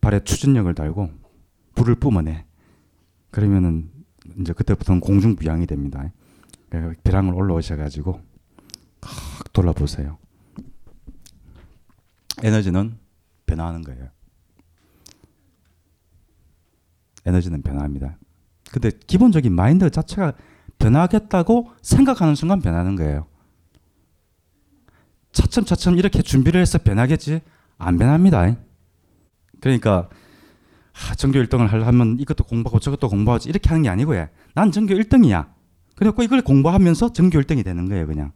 [0.01, 1.11] 발에 추진력을 달고
[1.75, 2.45] 불을 뿜어내.
[3.31, 3.91] 그러면은
[4.39, 6.13] 이제 그때부터는 공중부양이 됩니다.
[7.05, 8.34] 벼랑을 올라오셔가지고 확
[9.55, 10.19] 돌아보세요.
[12.43, 12.99] 에너지는
[13.47, 14.11] 변화하는 거예요.
[17.25, 18.19] 에너지는 변화합니다.
[18.71, 20.35] 근데 기본적인 마인드 자체가
[20.79, 23.27] 변하겠다고 생각하는 순간 변하는 거예요.
[25.33, 27.41] 차츰차츰 이렇게 준비를 해서 변하겠지?
[27.79, 28.57] 안 변합니다.
[29.61, 30.09] 그러니까
[30.93, 34.29] 아, 전교 1등을 하려면 이것도 공부하고 저것도 공부하지 이렇게 하는 게 아니고 해.
[34.55, 35.53] 난 전교 1등이야.
[35.97, 38.33] 그래갖고 이걸 공부하면서 전교 1등이 되는 거예요, 그냥.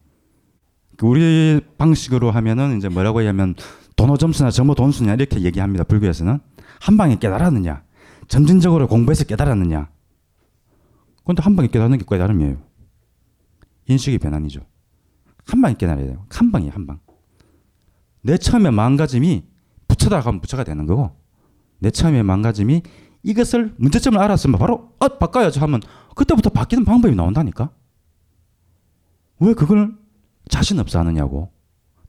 [1.01, 3.55] 우리 방식으로 하면은 이제 뭐라고 하냐면
[3.95, 5.83] 도노 점수나 점호 돈수냐 이렇게 얘기합니다.
[5.83, 6.39] 불교에서는
[6.79, 7.83] 한 방에 깨달았느냐,
[8.27, 9.89] 점진적으로 공부해서 깨달았느냐.
[11.25, 12.57] 근데 한 방에 깨달는 게 깨달음이에요.
[13.87, 14.61] 인식의 변환이죠.
[15.45, 16.25] 한 방에 깨달아야 돼요.
[16.29, 16.99] 한 방이 한 방.
[18.21, 19.43] 내 처음에 마음가짐이
[19.87, 21.15] 부처다 가면 부처가 되는 거고
[21.79, 22.83] 내 처음에 마음가짐이
[23.23, 25.81] 이것을 문제점을 알았으면 바로 어 바꿔야죠 하면
[26.15, 27.71] 그때부터 바뀌는 방법이 나온다니까.
[29.39, 29.97] 왜 그걸
[30.49, 31.51] 자신 없어 하느냐고.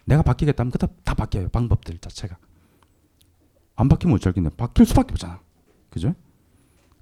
[0.05, 1.49] 내가 바뀌겠다면 그때 다 바뀌어요.
[1.51, 2.36] 방법들 자체가.
[3.76, 4.51] 안 바뀌면 어쩔 겠네.
[4.57, 5.41] 바뀔 수밖에 없잖아.
[5.88, 6.14] 그죠?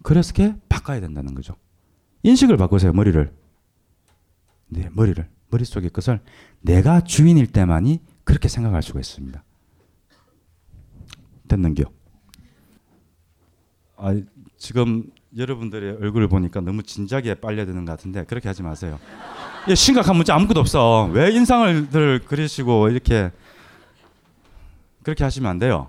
[0.03, 1.55] 그래서 게 바꿔야 된다는 거죠.
[2.23, 2.93] 인식을 바꾸세요.
[2.93, 3.33] 머리를.
[4.69, 5.29] 네, 머리를.
[5.51, 6.21] 머릿속의 것을
[6.61, 9.43] 내가 주인일 때만이 그렇게 생각할 수가 있습니다.
[11.49, 11.85] 됐는겨.
[13.97, 14.15] 아,
[14.59, 18.99] 지금 여러분들의 얼굴을 보니까 너무 진지하게 빨려드는 것 같은데 그렇게 하지 마세요.
[19.69, 21.09] 예, 심각한 문제 아무것도 없어.
[21.13, 21.89] 왜 인상을
[22.27, 23.31] 그리시고 이렇게
[25.03, 25.89] 그렇게 하시면 안 돼요.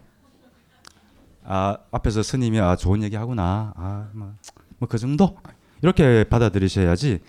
[1.45, 3.73] 아 앞에서 스님이 아 좋은 얘기 하구나.
[3.75, 5.37] 아뭐그 정도?
[5.81, 7.19] 이렇게 받아들이셔야지.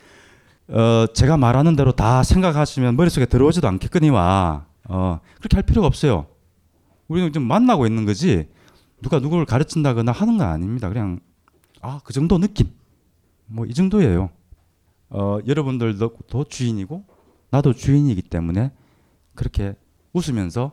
[0.69, 4.65] 어 제가 말하는 대로 다 생각하시면 머릿속에 들어오지도 않겠거니와.
[4.89, 6.27] 어 그렇게 할 필요가 없어요.
[7.09, 8.49] 우리는 좀 만나고 있는 거지.
[9.03, 10.89] 누가 누구를 가르친다거나 하는 건 아닙니다.
[10.89, 11.21] 그냥
[11.81, 12.69] 아 그 정도 느낌.
[13.47, 14.31] 뭐 이 정도예요
[15.11, 17.05] 어 여러분들도 도 주인이고
[17.51, 18.73] 나도 주인이기 때문에
[19.35, 19.75] 그렇게
[20.13, 20.73] 웃으면서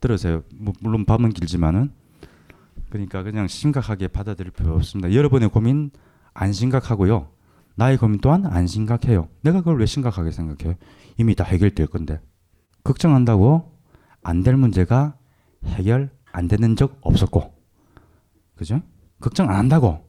[0.00, 1.92] 들으세요 뭐 물론 밤은 길지만은
[2.88, 5.14] 그러니까 그냥 심각하게 받아들일 필요 없습니다.
[5.14, 5.90] 여러분의 고민
[6.34, 7.28] 안 심각하고요.
[7.76, 9.28] 나의 고민 또한 안 심각해요.
[9.42, 10.74] 내가 그걸 왜 심각하게 생각해요?
[11.16, 12.20] 이미 다 해결될 건데.
[12.82, 13.70] 걱정한다고
[14.22, 15.16] 안 될 문제가
[15.64, 17.54] 해결 안 되는 적 없었고.
[18.56, 18.82] 그죠?
[19.20, 20.04] 걱정 안 한다고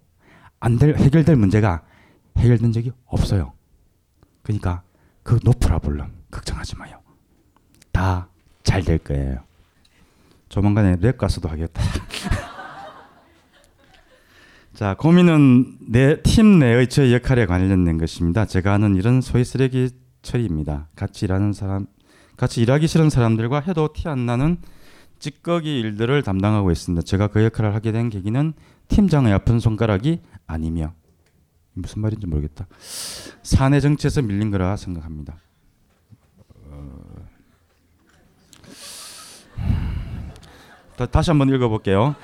[0.60, 1.84] 안 될 해결될 문제가
[2.38, 3.54] 해결된 적이 없어요.
[4.44, 4.82] 그러니까
[5.24, 7.00] 그 노프라블럼 걱정하지 마요.
[7.92, 8.28] 다
[8.64, 9.40] 잘 될 거예요.
[10.50, 11.82] 조만간에 랩 가수도 하겠다.
[14.74, 18.46] 자, 고민은 내 팀 내의 저 역할에 관련된 것입니다.
[18.46, 19.90] 제가 하는 일은 소위 쓰레기
[20.22, 20.88] 처리입니다.
[20.96, 21.88] 같이 일하는 사람,
[22.38, 24.58] 같이 일하기 싫은 사람들과 해도 티 안 나는
[25.20, 27.04] 찌꺼기 일들을 담당하고 있습니다.
[27.04, 28.54] 제가 그 역할을 하게 된 계기는
[28.88, 30.94] 팀장의 아픈 손가락이 아니며
[31.74, 32.68] 무슨 말인지 모르겠다.
[33.44, 35.38] 사내 정치에서 밀린 거라 생각합니다.
[36.66, 37.02] 어...
[41.12, 42.16] 다시 한번 읽어볼게요.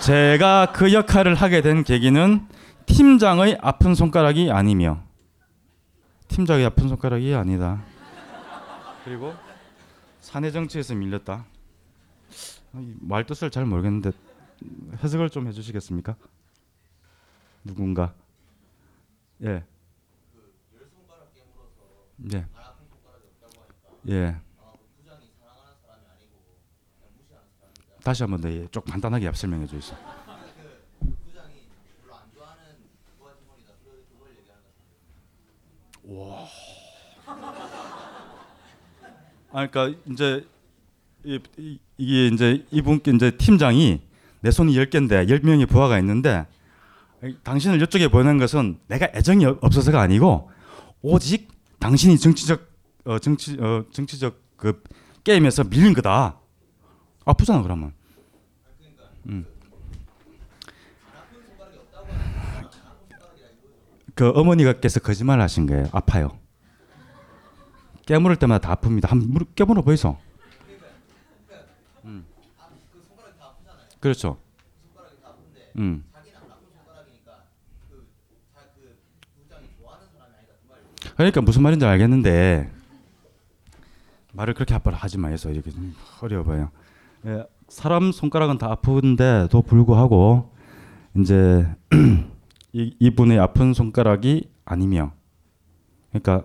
[0.00, 2.46] 제가 그 역할을 하게 된 계기는
[2.86, 5.02] 팀장의 아픈 손가락이 아니며
[6.28, 7.82] 팀장의 아픈 손가락이 아니다.
[9.04, 9.34] 그리고
[10.20, 11.44] 사내 정치에서 밀렸다.
[12.72, 14.12] 말 뜻을 잘 모르겠는데
[15.02, 16.16] 해석을 좀 해주시겠습니까?
[17.64, 18.14] 누군가?
[19.44, 19.64] 예.
[22.32, 22.46] 예.
[24.08, 24.36] 예.
[28.04, 29.98] 다시 한번 더좀 간단하게 설명해 주세요.
[36.04, 36.46] 와.
[39.54, 40.46] 아 그러니까 이제
[41.24, 44.00] 이게 이제 이분께 이제 팀장이
[44.40, 46.46] 내 손이 10개인데 10명의 부하가 있는데
[47.44, 50.50] 당신을 이쪽에 보내는 것은 내가 애정이 없어서가 아니고
[51.02, 51.48] 오직
[51.78, 52.72] 당신이 정치적
[53.04, 54.82] 어 정치 어 정치적 그
[55.24, 56.38] 게임에서 밀린 거다.
[57.24, 57.92] 아프잖아 그러면.
[59.26, 59.46] 음.
[64.14, 65.86] 그 어머니가께서 거짓말 하신 거예요.
[65.92, 66.38] 아파요.
[68.04, 69.08] 깨물을 때마다 다 아픕니다.
[69.08, 70.18] 한번 깨물어 보이소.
[72.04, 72.26] 음.
[74.00, 74.38] 그렇죠.
[75.78, 76.04] 음.
[81.16, 82.70] 그러니까 무슨 말인지 알겠는데
[84.32, 85.70] 말을 그렇게 아빠를 하지 마해서 이렇게
[86.20, 86.70] 어려워요.
[87.26, 90.50] 예, 사람 손가락은 다 아픈데도 불구하고
[91.16, 91.66] 이제
[92.72, 95.12] 이, 이분의 아픈 손가락이 아니며
[96.10, 96.44] 그러니까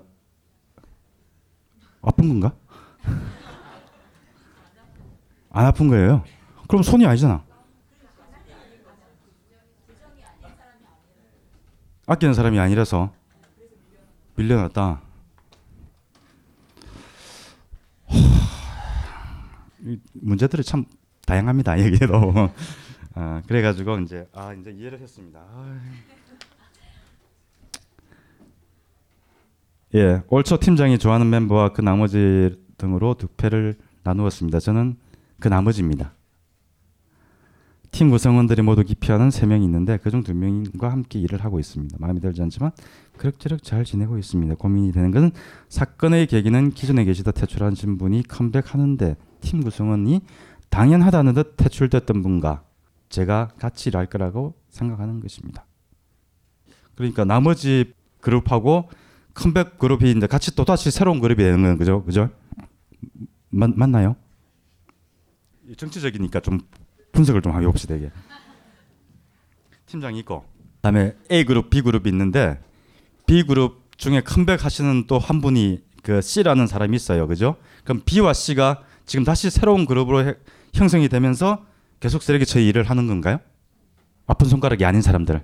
[2.01, 2.53] 아픈 건가?
[5.51, 6.23] 안 아픈 거예요.
[6.67, 7.43] 그럼 손이 아니잖아.
[12.05, 13.11] 아끼는 사람이 아니라서
[14.37, 15.01] 밀려났다.
[20.13, 20.85] 문제들이 참
[21.25, 21.83] 다양합니다.
[21.83, 22.49] 여기도.
[23.15, 25.39] 아, 그래가지고 이제 아 이제 이해를 했습니다.
[25.39, 25.81] 아.
[29.95, 34.59] 예, 올초 팀장이 좋아하는 멤버와 그 나머지 등으로 득패를 나누었습니다.
[34.59, 34.97] 저는
[35.39, 36.13] 그 나머지입니다.
[37.97, 41.97] 팀 구성원들이 모두 기피하는 세 명이 있는데 그중 두 명과 함께 일을 하고 있습니다.
[41.99, 42.69] 마음에 들지 않지만
[43.17, 44.53] 그럭저럭 잘 지내고 있습니다.
[44.53, 45.31] 고민이 되는 것은
[45.67, 50.21] 사건의 계기는 기존에 계시다 퇴출하신 분이 컴백하는데 팀 구성원이
[50.69, 52.65] 당연하다는 듯 퇴출됐던 분과
[53.09, 55.65] 제가 같이 일할 거라고 생각하는 것입니다.
[56.93, 58.91] 그러니까 나머지 그룹하고
[59.33, 62.29] 컴백 그룹이 이제 같이 또 다시 새로운 그룹이 되는 거죠, 그죠?
[63.49, 64.15] 맞, 맞나요?
[65.75, 66.59] 정치적이니까 좀
[67.11, 68.11] 분석을 좀 해봅시다 이게.
[69.85, 70.43] 팀장이 있고,
[70.77, 72.59] 그다음에 A 그룹, B 그룹이 있는데
[73.25, 77.55] B 그룹 중에 컴백 하시는 또 한 분이 그 C라는 사람이 있어요, 그죠?
[77.83, 80.35] 그럼 B와 C가 지금 다시 새로운 그룹으로 해,
[80.73, 81.65] 형성이 되면서
[81.99, 83.39] 계속 쓰레기 처리 일을 하는 건가요?
[84.27, 85.43] 아픈 손가락이 아닌 사람들.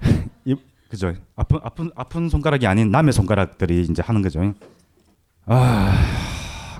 [0.88, 1.14] 그죠?
[1.36, 4.54] 아픈 아픈 아픈 손가락이 아닌 남의 손가락들이 이제 하는 거죠.
[5.46, 5.92] 아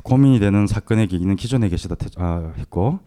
[0.03, 2.99] 고민이 되는 사건의 계기는 기존에 계시다 아, 했고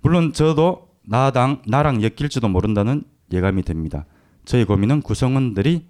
[0.00, 4.06] 물론 저도 나당 나랑 엮일지도 모른다는 예감이 됩니다.
[4.44, 5.86] 저희 고민은 구성원들이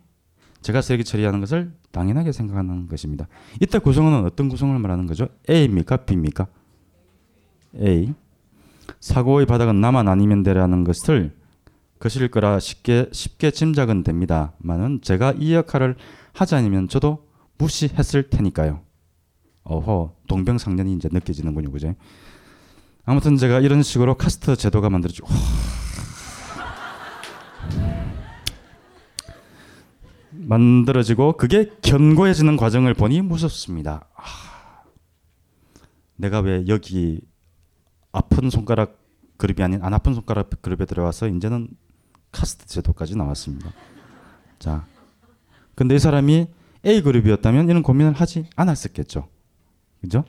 [0.61, 3.29] 제가 쓰레기 처리하는 것을 당연하게 생각하는 것입니다.
[3.61, 5.29] 이때 구성원은 어떤 구성을 말하는 거죠?
[5.49, 5.99] A입니까?
[5.99, 6.47] B입니까?
[7.81, 8.13] A.
[9.01, 11.37] 사고의 바닥은 나만 아니면 되라는 것을
[12.01, 15.97] 것일 거라 쉽게 쉽게 짐작은 됩니다만은 제가 이 역할을
[16.33, 17.27] 하지 않으면 저도
[17.59, 18.81] 무시했을 테니까요.
[19.65, 21.95] 어허 동병상련이 이제 느껴지는군요, 그죠?
[23.09, 25.29] 아무튼 제가 이런 식으로 카스트 제도가 만들어지고
[30.33, 34.07] 만들어지고 그게 견고해지는 과정을 보니 무섭습니다.
[34.15, 34.23] 아,
[36.17, 37.23] 내가 왜 여기
[38.13, 38.99] 아픈 손가락
[39.39, 41.69] 그룹이 아닌 안 아픈 손가락 그룹에 들어와서 이제는
[42.31, 43.73] 카스트 제도까지 나왔습니다.
[44.59, 44.85] 자,
[45.75, 46.47] 근데 이 사람이
[46.85, 49.27] A 그룹이었다면 이런 고민을 하지 않았었겠죠.
[50.03, 50.25] 그죠?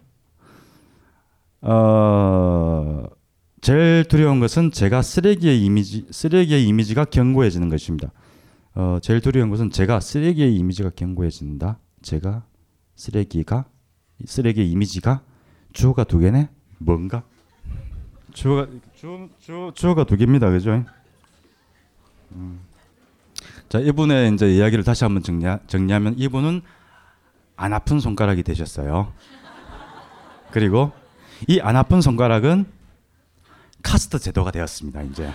[1.61, 3.03] 어,
[3.61, 8.11] 제일 두려운 것은 제가 쓰레기의 이미지, 쓰레기의 이미지가 견고해지는 것입니다.
[8.75, 11.79] 어, 제일 두려운 것은 제가 쓰레기의 이미지가 견고해진다.
[12.01, 12.43] 제가
[12.95, 13.65] 쓰레기가
[14.25, 15.21] 쓰레기의 이미지가
[15.73, 16.49] 주어가 두 개네.
[16.77, 17.23] 뭔가
[18.33, 20.49] 주어가 주, 주, 주어가 두 개입니다.
[20.49, 20.85] 그죠?
[22.31, 22.59] 음.
[23.67, 26.61] 자 이분의 이제 이야기를 다시 한번 정리 정리하면 이분은
[27.55, 29.11] 안 아픈 손가락이 되셨어요.
[30.51, 30.91] 그리고
[31.47, 32.65] 이 안 아픈 손가락은
[33.81, 35.01] 카스트 제도가 되었습니다.
[35.03, 35.31] 이제.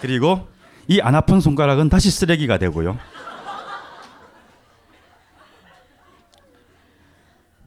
[0.00, 0.48] 그리고
[0.88, 2.98] 이 안 아픈 손가락은 다시 쓰레기가 되고요.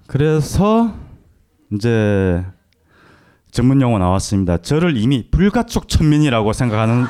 [0.07, 0.93] 그래서
[1.73, 2.43] 이제
[3.51, 4.57] 전문 용어 나왔습니다.
[4.57, 7.05] 저를 이미 불가촉 천민이라고 생각하는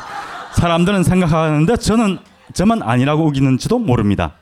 [0.53, 2.20] 사람들은 생각하는데 저는
[2.53, 4.36] 저만 아니라고 우기는지도 모릅니다.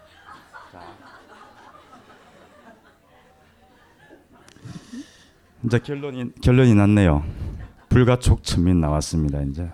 [5.68, 7.26] 이제 결론이 결론이 났네요.
[7.89, 9.41] 불가촉 천민 나왔습니다.
[9.41, 9.70] 이제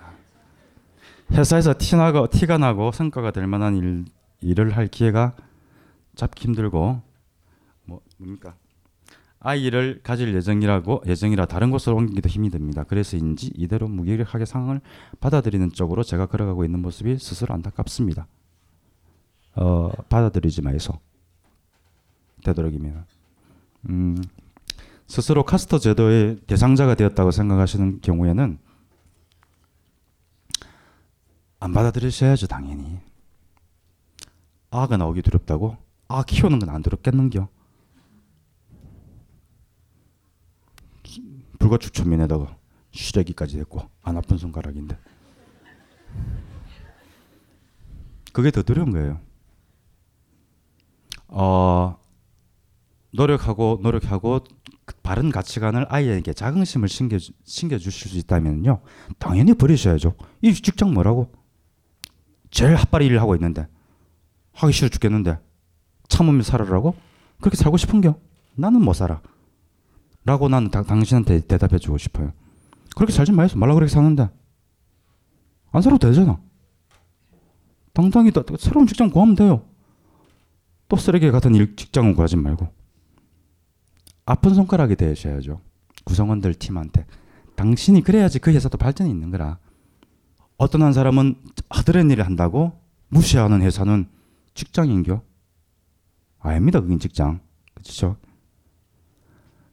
[1.31, 4.05] 회사에서 티나고 티가 나고 성과가 될 만한 일,
[4.41, 5.35] 일을 할 기회가
[6.15, 6.99] 잡기 힘들고
[7.85, 8.55] 뭐 뭡니까
[9.39, 12.83] 아이를 가질 예정이라고 예정이라 다른 곳으로 옮기기도 힘이 듭니다.
[12.83, 14.81] 그래서인지 이대로 무기력하게 상황을
[15.19, 18.25] 받아들이는 쪽으로 제가 걸어가고 있는 모습이 스스로 안타깝습니다.
[19.57, 20.93] 어, 받아들이지 마이소.
[22.43, 23.05] 되도록이면
[23.89, 24.17] 음,
[25.07, 28.57] 스스로 카스터 제도의 대상자가 되었다고 생각하시는 경우에는
[31.59, 32.99] 안 받아들이셔야죠 당연히.
[34.71, 35.77] 아가 나오기 두렵다고?
[36.07, 37.47] 아 키우는 건 안 두렵겠는겨?
[41.59, 42.57] 불가축천민에다가
[42.91, 44.97] 시래기까지 됐고 안 아픈 손가락인데
[48.33, 49.19] 그게 더 두려운 거예요.
[51.27, 51.97] 어,
[53.13, 54.41] 노력하고 노력하고
[54.85, 58.81] 그 바른 가치관을 아이에게 자긍심을 심겨 심겨 주실 수 있다면요
[59.19, 60.15] 당연히 버리셔야죠.
[60.41, 61.31] 이 직장 뭐라고?
[62.51, 63.67] 제일 핫바리 일을 하고 있는데
[64.53, 65.39] 하기 싫어 죽겠는데
[66.09, 66.95] 참으며 살아라고?
[67.39, 68.15] 그렇게 살고 싶은겨?
[68.55, 69.21] 나는 못 살아.
[70.25, 72.31] 라고 나는 다, 당신한테 대답해 주고 싶어요.
[72.95, 74.29] 그렇게 살지 말서 말라 그렇게 사는데
[75.71, 76.39] 안 살아도 되잖아.
[77.93, 79.65] 당당히 또 새로운 직장 구하면 돼요.
[80.87, 82.82] 또 쓰레기 같은 일 직장은 구하지 말고
[84.25, 85.61] 아픈 손가락이 되셔야죠.
[86.05, 87.05] 구성원들 팀한테
[87.55, 89.57] 당신이 그래야지 그 회사도 발전이 있는 거라.
[90.57, 91.35] 어떤 한 사람은
[91.69, 94.07] 하드렛 일을 한다고 무시하는 회사는
[94.53, 95.21] 직장인겨?
[96.39, 96.81] 아닙니다.
[96.81, 97.39] 그긴 직장.
[97.73, 98.17] 그렇죠?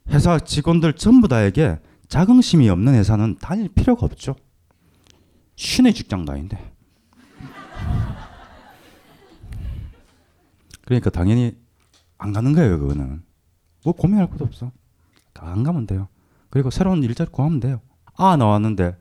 [0.08, 1.78] 회사 직원들 전부 다에게
[2.08, 4.34] 자긍심이 없는 회사는 다닐 필요가 없죠.
[5.56, 6.72] 신의 직장도 아닌데.
[10.82, 11.56] 그러니까 당연히
[12.18, 13.22] 안 가는 거예요, 그거는.
[13.84, 14.70] 뭐 고민할 것도 없어.
[15.38, 16.08] 안 가면 돼요.
[16.50, 17.80] 그리고 새로운 일자리 구하면 돼요.
[18.16, 18.96] 아, 나왔는데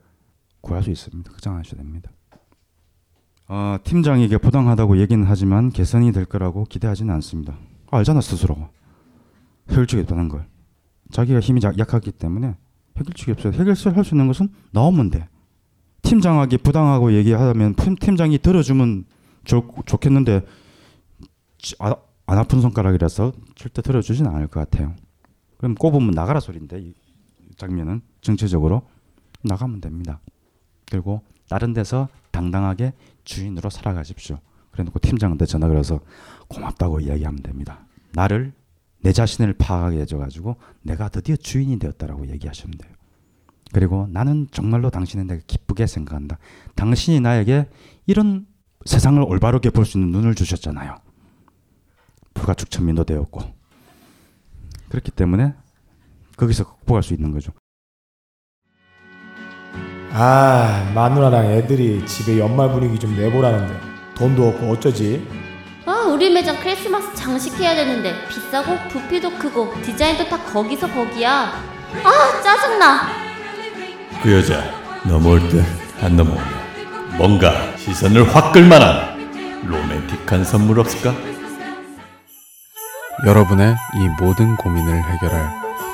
[0.61, 1.31] 구할 수 있습니다.
[1.31, 2.11] 걱정하셔도 됩니다.
[3.47, 7.57] 어, 팀장에게 부당하다고 얘기는 하지만 개선이 될 거라고 기대하지는 않습니다.
[7.91, 8.69] 알잖아, 스스로가.
[9.71, 10.47] 효율적이 없다는 걸.
[11.11, 12.55] 자기가 힘이 약하기 때문에
[12.97, 13.53] 해결책이 없어요.
[13.53, 15.27] 해결을 할 수 있는 것은 나오면 돼.
[16.03, 19.05] 팀장에게 부당하고 얘기하면 팀장이 들어주면
[19.43, 20.45] 좋, 좋겠는데
[21.79, 21.95] 아,
[22.29, 24.93] 안 아픈 손가락이라서 절대 들어주진 않을 것 같아요.
[25.57, 26.93] 그럼 꼽으면 나가라 소리인데 이
[27.57, 28.83] 장면은 정체적으로
[29.41, 30.19] 나가면 됩니다.
[30.91, 34.37] 그리고 다른 데서 당당하게 주인으로 살아가십시오.
[34.69, 36.01] 그래놓고 팀장한테 전화 걸어서
[36.49, 37.79] 고맙다고 이야기하면 됩니다.
[38.13, 38.53] 나를
[39.01, 42.93] 내 자신을 파악하게 해줘가지고 내가 드디어 주인이 되었다라고 얘기하시면 돼요.
[43.73, 46.37] 그리고 나는 정말로 당신을 내가 기쁘게 생각한다.
[46.75, 47.67] 당신이 나에게
[48.05, 48.45] 이런
[48.85, 51.08] 세상을 올바르게 볼 수 있는 눈을 주셨잖아요.
[52.39, 53.41] 불가축 천민도 되었고
[54.89, 55.53] 그렇기 때문에
[56.37, 57.51] 거기서 극복할 수 있는 거죠.
[60.11, 63.79] 아 마누라랑 애들이 집에 연말 분위기 좀 내보라는데
[64.15, 65.27] 돈도 없고 어쩌지?
[65.85, 71.51] 아 우리 매장 크리스마스 장식해야 되는데 비싸고 부피도 크고 디자인도 다 거기서 거기야.
[72.03, 73.07] 아 짜증나.
[74.23, 74.63] 그 여자
[75.07, 75.63] 넘어올 듯
[76.01, 77.17] 안 넘어오네.
[77.17, 81.13] 뭔가 시선을 확 끌만한 로맨틱한 선물 없을까?
[83.25, 85.49] 여러분의 이 모든 고민을 해결할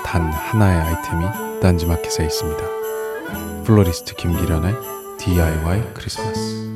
[0.05, 1.25] 단 하나의 아이템이
[1.59, 2.63] 딴지마켓에 있습니다.
[3.63, 4.75] 플로리스트 김기련의
[5.17, 6.69] DIY 크리스마스.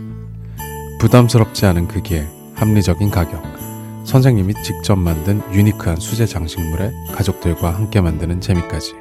[1.00, 3.44] 부담스럽지 않은 크기에 합리적인 가격.
[4.06, 8.96] 선생님이 직접 만든 유니크한 수제 장식물에 가족들과 함께 만드는 재미까지.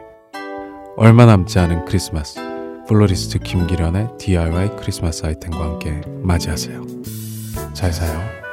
[0.98, 2.38] 얼마 남지 않은 크리스마스.
[2.86, 6.82] 플로리스트 김기련의 DIY 크리스마스 아이템과 함께 맞이하세요.
[7.72, 8.47] 잘 사요.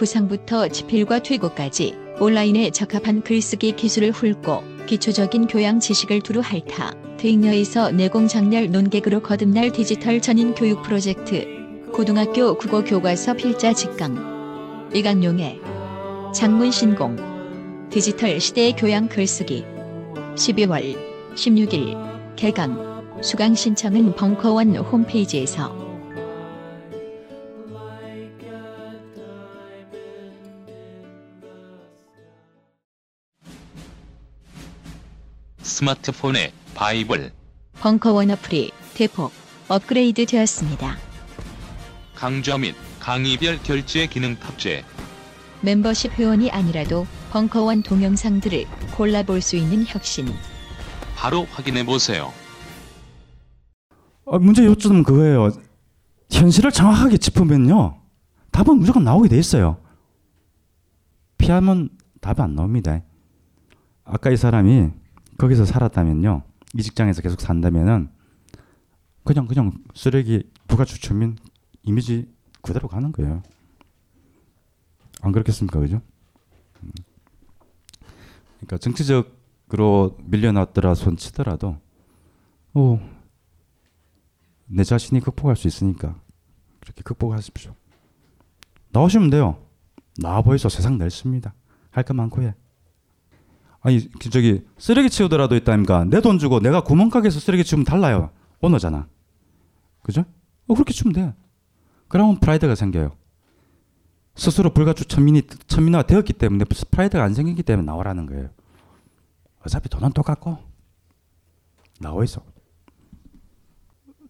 [0.00, 8.26] 구상부터 집필과 퇴고까지 온라인에 적합한 글쓰기 기술을 훑고 기초적인 교양 지식을 두루 핥아 대잉여에서 내공
[8.26, 11.46] 작렬 논객으로 거듭날 디지털 전인 교육 프로젝트
[11.92, 14.88] 고등학교 국어 교과서 필자 직강.
[14.94, 15.60] 이강용의
[16.34, 17.16] 장문 신공.
[17.90, 19.66] 디지털 시대의 교양 글쓰기.
[20.34, 20.96] 12월
[21.34, 23.20] 16일 개강.
[23.22, 25.79] 수강 신청은 벙커원 홈페이지에서
[35.62, 37.32] 스마트폰의 바이블
[37.80, 39.32] 벙커원 어플이 대폭
[39.68, 40.96] 업그레이드 되었습니다.
[42.14, 44.84] 강좌 및 강의별 결제 기능 탑재
[45.62, 50.26] 멤버십 회원이 아니라도 벙커원 동영상들을 골라볼 수 있는 혁신.
[51.14, 52.32] 바로 확인해 보세요.
[54.24, 55.50] 어, 문제 요점은 그거예요.
[56.30, 58.00] 현실을 정확하게 짚으면요.
[58.50, 59.78] 답은 무조건 나오게 돼 있어요.
[61.36, 61.90] 피하면
[62.20, 63.00] 답이 안 나옵니다.
[64.04, 64.90] 아까 이 사람이
[65.40, 66.42] 거기서 살았다면요.
[66.74, 68.10] 이 직장에서 계속 산다면은
[69.24, 71.36] 그냥 그냥 쓰레기 부가 추첨인
[71.82, 72.30] 이미지
[72.60, 73.42] 그대로 가는 거예요.
[75.22, 76.02] 안 그렇겠습니까, 그죠?
[76.82, 76.92] 음.
[78.56, 81.78] 그러니까 정치적으로 밀려났더라 손치더라도,
[82.74, 82.98] 오,
[84.66, 86.20] 내 자신이 극복할 수 있으니까
[86.80, 87.74] 그렇게 극복하십시오.
[88.90, 89.66] 나오시면 돼요.
[90.18, 91.54] 나와 보이소 세상 넓습니다.
[91.90, 92.54] 할거 많고 해.
[93.82, 98.30] 아니 그 저기 쓰레기 치우더라도 있다니까 내 돈 주고 내가 구멍가게에서 쓰레기 치우면 달라요.
[98.60, 99.08] 오너잖아.
[100.02, 100.24] 그죠?
[100.66, 101.34] 어, 그렇게 치우면 돼.
[102.08, 103.16] 그러면 프라이드가 생겨요.
[104.34, 108.50] 스스로 불가주 천민이 천민화가 되었기 때문에 프라이드가 안 생기기 때문에 나오라는 거예요.
[109.64, 110.58] 어차피 돈은 똑같고
[112.00, 112.42] 나와 있어.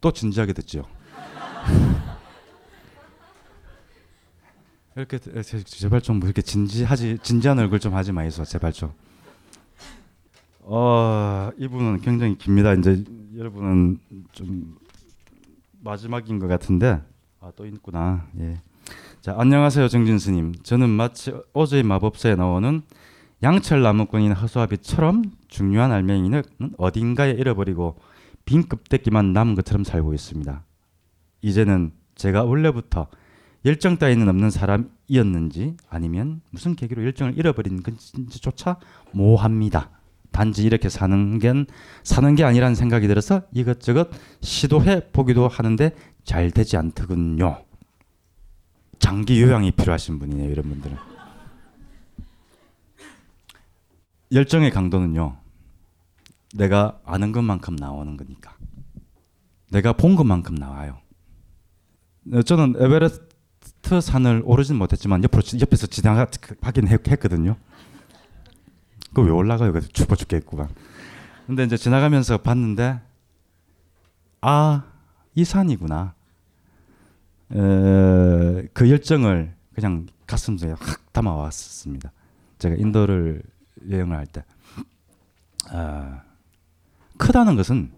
[0.00, 0.84] 또 진지하게 듣죠.
[4.96, 5.18] 이렇게
[5.64, 8.92] 제발 좀 이렇게 진지하지 진지한 얼굴 좀 하지 마이소 제발 좀.
[10.72, 12.72] 어 이분은 굉장히 깁니다.
[12.74, 13.02] 이제
[13.36, 13.98] 여러분은
[14.30, 14.76] 좀
[15.80, 17.02] 마지막인 것 같은데
[17.40, 18.28] 아 또 있구나.
[18.38, 18.60] 예.
[19.20, 20.54] 자 안녕하세요 정진 스님.
[20.62, 22.82] 저는 마치 어제의 마법사에 나오는
[23.42, 26.42] 양철 나무꾼인 허수아비처럼 중요한 알맹이는
[26.78, 27.96] 어딘가에 잃어버리고
[28.44, 30.64] 빈 껍데기만 남은 것처럼 살고 있습니다.
[31.42, 33.08] 이제는 제가 원래부터
[33.64, 38.76] 열정 따위는 없는 사람이었는지 아니면 무슨 계기로 열정을 잃어버린 건지조차
[39.12, 39.99] 모호합니다.
[40.32, 41.52] 단지 이렇게 사는 게
[42.02, 44.10] 사는 게 아니라는 생각이 들어서 이것저것
[44.40, 47.64] 시도해 보기도 하는데 잘 되지 않더군요.
[48.98, 50.96] 장기 요양이 필요하신 분이네요, 이런 분들은.
[54.32, 55.36] 열정의 강도는요.
[56.54, 58.56] 내가 아는 것만큼 나오는 거니까.
[59.70, 60.98] 내가 본 것만큼 나와요.
[62.44, 67.56] 저는 에베레스트 산을 오르진 못했지만 옆으로 옆에서 지나가긴 했거든요.
[69.14, 69.72] 그 왜 올라가요?
[69.72, 70.68] 그래서 죽어 죽겠구만.
[71.46, 73.00] 근데 이제 지나가면서 봤는데
[74.40, 74.84] 아,
[75.34, 76.14] 이 산이구나.
[77.52, 77.56] 에,
[78.72, 82.12] 그 열정을 그냥 가슴속에 확 담아왔습니다.
[82.58, 83.42] 제가 인도를
[83.90, 84.44] 여행을 할 때.
[85.70, 86.22] 아,
[87.18, 87.90] 크다는 것은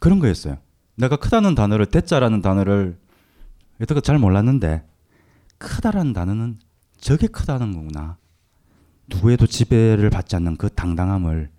[0.00, 0.58] 그런 거였어요.
[0.96, 2.96] 내가 크다는 단어를 대자라는 단어를
[3.80, 4.86] 여태껏 잘 몰랐는데
[5.58, 6.58] 크다라는 단어는
[6.98, 8.16] 저게 크다는 거구나.
[9.08, 11.50] 누구에도 지배를 받지 않는 그 당당함을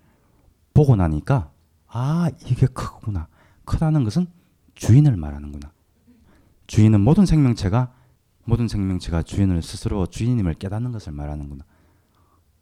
[0.74, 1.52] 보고 나니까
[1.88, 3.28] 아 이게 크구나.
[3.66, 4.28] 크다는 것은
[4.76, 5.72] 주인을 말하는구나.
[6.68, 7.94] 주인은 모든 생명체가
[8.44, 11.64] 모든 생명체가 주인을 스스로 주인임을 깨닫는 것을 말하는구나.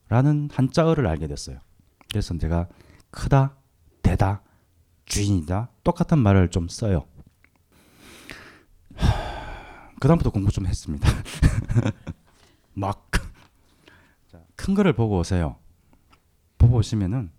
[0.09, 1.59] 라는 한자어를 알게 됐어요.
[2.09, 2.67] 그래서 제가
[3.09, 3.55] 크다,
[4.01, 4.43] 대다,
[5.05, 7.05] 주인이다 똑같은 말을 좀 써요.
[9.99, 11.09] 그다음부터 공부 좀 했습니다.
[12.75, 13.09] 막
[14.63, 15.57] 큰 거를 보고 오세요.
[16.57, 17.31] 보고 오시면은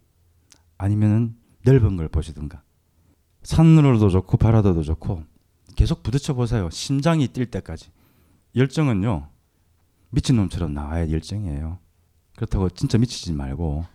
[0.77, 2.63] 아니면은 넓은 걸 보시든가
[3.43, 5.25] 산으로도 좋고 바라도도 좋고
[5.75, 6.69] 계속 부딪혀 보세요.
[6.69, 7.91] 심장이 뛸 때까지.
[8.55, 9.31] 열정은요.
[10.11, 11.79] 미친놈처럼 나와야 열정이에요.
[12.37, 13.87] 그렇다고 진짜 미치지 말고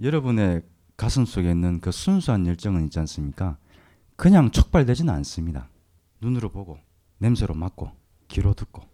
[0.00, 0.62] 여러분의
[0.96, 3.58] 가슴 속에 있는 그 순수한 열정은 있지 않습니까?
[4.16, 5.68] 그냥 촉발되지는 않습니다.
[6.22, 6.78] 눈으로 보고
[7.18, 7.92] 냄새로 맡고
[8.28, 8.84] 귀로 듣고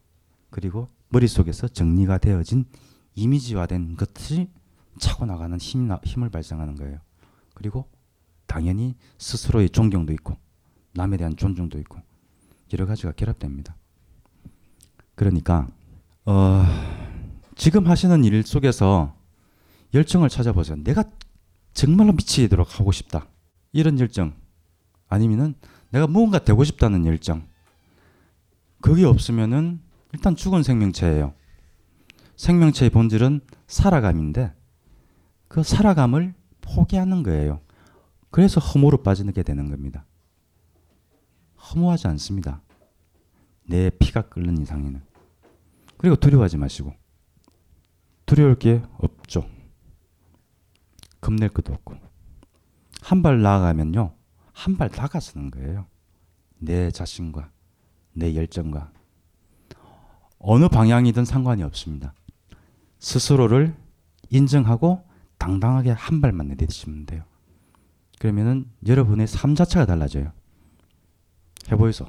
[0.50, 2.64] 그리고 머릿속에서 정리가 되어진
[3.16, 4.48] 이미지화된 것들이
[4.98, 7.00] 차고 나가는 힘, 힘을 발생하는 거예요.
[7.54, 7.88] 그리고
[8.46, 10.36] 당연히 스스로의 존경도 있고
[10.92, 11.98] 남에 대한 존중도 있고
[12.72, 13.76] 여러 가지가 결합됩니다.
[15.14, 15.68] 그러니까
[16.24, 16.64] 어,
[17.56, 19.16] 지금 하시는 일 속에서
[19.94, 20.76] 열정을 찾아보세요.
[20.82, 21.04] 내가
[21.72, 23.26] 정말로 미치도록 하고 싶다.
[23.72, 24.34] 이런 열정
[25.08, 25.54] 아니면은
[25.90, 27.46] 내가 무언가 되고 싶다는 열정.
[28.80, 29.80] 그게 없으면은
[30.12, 31.34] 일단 죽은 생명체예요.
[32.36, 34.52] 생명체의 본질은 살아감인데
[35.48, 37.60] 그 살아감을 포기하는 거예요.
[38.30, 40.04] 그래서 허무로 빠지게 되는 겁니다.
[41.58, 42.62] 허무하지 않습니다.
[43.68, 45.02] 내 피가 끓는 이상에는.
[45.96, 46.92] 그리고 두려워하지 마시고.
[48.26, 49.48] 두려울 게 없죠.
[51.20, 51.96] 겁낼 것도 없고.
[53.02, 54.14] 한 발 나아가면요.
[54.52, 55.86] 한발 나가서는 거예요.
[56.58, 57.50] 내 자신과
[58.12, 58.90] 내 열정과
[60.38, 62.14] 어느 방향이든 상관이 없습니다.
[62.98, 63.74] 스스로를
[64.30, 65.04] 인정하고
[65.38, 67.24] 당당하게 한 발만 내딛으시면 돼요.
[68.18, 70.32] 그러면은 여러분의 삶 자체가 달라져요.
[71.70, 72.06] 해보이소.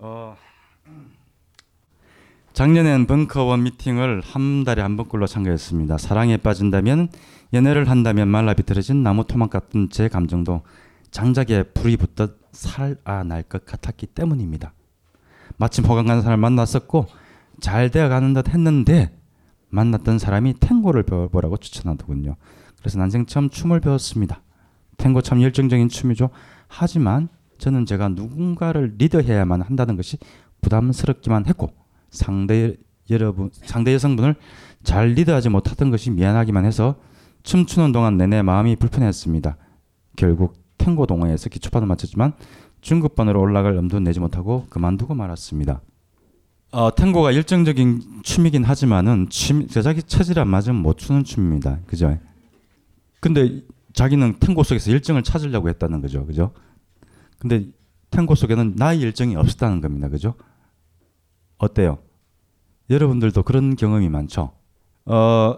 [0.00, 0.36] 어,
[2.52, 5.98] 작년엔 벙커원 미팅을 한 달에 한 번꼴로 참가했습니다.
[5.98, 7.08] 사랑에 빠진다면
[7.52, 10.62] 연애를 한다면 말라 비틀어진 나무 토막 같은 제 감정도
[11.10, 14.72] 장작에 불이 붙듯 살아날 것 같았기 때문입니다.
[15.58, 17.06] 마침 호감 가는 사람을 만났었고
[17.60, 19.10] 잘 되어 가는 듯 했는데
[19.70, 22.36] 만났던 사람이 탱고를 배워보라고 추천하더군요.
[22.78, 24.42] 그래서 난생 처음 춤을 배웠습니다.
[24.96, 26.30] 탱고 참 열정적인 춤이죠.
[26.68, 27.28] 하지만
[27.58, 30.16] 저는 제가 누군가를 리드해야만 한다는 것이
[30.60, 31.70] 부담스럽기만 했고
[32.10, 32.74] 상대
[33.10, 34.36] 여러분 상대 여성분을
[34.84, 36.96] 잘 리드하지 못했던 것이 미안하기만 해서
[37.42, 39.56] 춤추는 동안 내내 마음이 불편했습니다.
[40.16, 42.32] 결국 탱고 동호회에서 기초반을 마쳤지만
[42.88, 45.82] 중급반으로 올라갈 엄두는 내지 못하고 그만두고 말았습니다.
[46.72, 51.80] 어, 탱고가 열정적인 춤이긴 하지만은 춤, 자기 체질 안 맞으면 못 추는 춤입니다.
[51.86, 52.18] 그죠?
[53.20, 53.60] 근데
[53.92, 56.24] 자기는 탱고 속에서 열정을 찾으려고 했다는 거죠.
[56.24, 56.52] 그죠?
[57.38, 57.66] 근데
[58.10, 60.08] 탱고 속에는 나의 열정이 없었다는 겁니다.
[60.08, 60.34] 그죠?
[61.58, 61.98] 어때요?
[62.88, 64.52] 여러분들도 그런 경험이 많죠?
[65.04, 65.56] 어,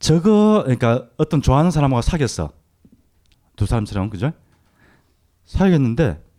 [0.00, 2.50] 저거, 그러니까 어떤 좋아하는 사람하고 사귀었어.
[3.54, 4.32] 두 사람처럼, 그죠?
[5.44, 6.31] 사귀었는데,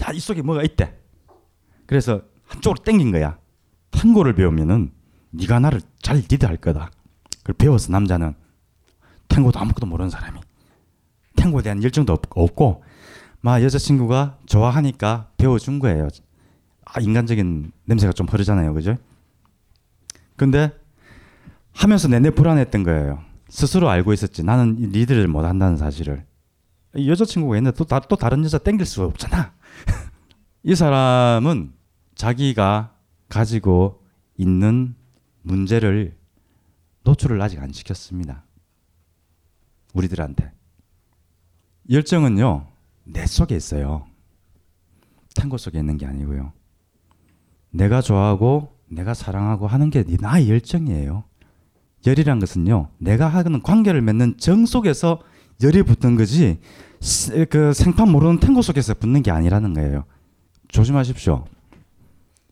[0.00, 0.94] 야, 이 속에 뭐가 있대.
[1.86, 3.38] 그래서 한쪽으로 땡긴 거야.
[3.90, 4.92] 탱고를 배우면은
[5.30, 6.90] 네가 나를 잘 리드할 거다.
[7.38, 8.34] 그걸 배워서 남자는
[9.28, 10.40] 탱고도 아무것도 모르는 사람이
[11.36, 12.82] 탱고에 대한 열정도 없 고
[13.40, 16.08] 막 여자친구가 좋아하니까 배워준 거예요.
[16.84, 18.74] 아, 인간적인 냄새가 좀 흐르잖아요.
[18.74, 18.96] 그죠?
[20.36, 20.72] 근데
[21.72, 23.22] 하면서 내내 불안했던 거예요.
[23.48, 24.42] 스스로 알고 있었지.
[24.42, 26.26] 나는 리드를 못 한다는 사실을.
[26.96, 29.52] 여자친구가 있는데 또, 또 다른 여자 땡길 수가 없잖아.
[30.62, 31.72] 이 사람은
[32.14, 32.94] 자기가
[33.28, 34.02] 가지고
[34.36, 34.94] 있는
[35.42, 36.16] 문제를
[37.04, 38.44] 노출을 아직 안 시켰습니다.
[39.94, 40.52] 우리들한테.
[41.90, 42.66] 열정은요,
[43.04, 44.06] 내 속에 있어요.
[45.34, 46.52] 탱고 속에 있는 게 아니고요.
[47.70, 51.24] 내가 좋아하고 내가 사랑하고 하는 게 나의 열정이에요.
[52.06, 55.22] 열이란 것은요, 내가 하는 관계를 맺는 정 속에서
[55.62, 56.60] 열이 붙는 거지,
[57.50, 60.04] 그 생판 모르는 탱고 속에서 붙는 게 아니라는 거예요.
[60.68, 61.44] 조심하십시오.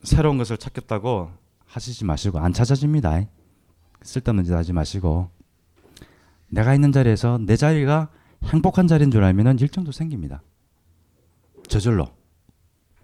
[0.02, 1.30] 새로운 것을 찾겠다고
[1.66, 3.22] 하시지 마시고 안 찾아집니다.
[4.02, 5.30] 쓸데없는 짓 하지 마시고
[6.48, 8.08] 내가 있는 자리에서 내 자리가
[8.44, 10.42] 행복한 자리인 줄 알면 일정도 생깁니다.
[11.68, 12.06] 저절로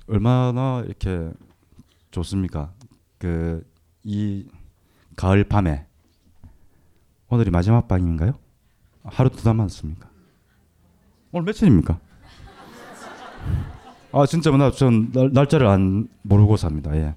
[0.06, 1.30] 얼마나 이렇게
[2.10, 2.72] 좋습니까?
[3.18, 3.72] 그
[4.04, 4.46] 이
[5.16, 5.86] 가을 밤에
[7.28, 8.32] 오늘이 마지막 밤인가요?
[9.04, 10.08] 하루 두 남았습니까?
[11.32, 11.98] 오늘 며칠입니까?
[14.12, 16.94] 아 진짜 나전 날짜를 안 모르고 삽니다.
[16.94, 17.14] 예.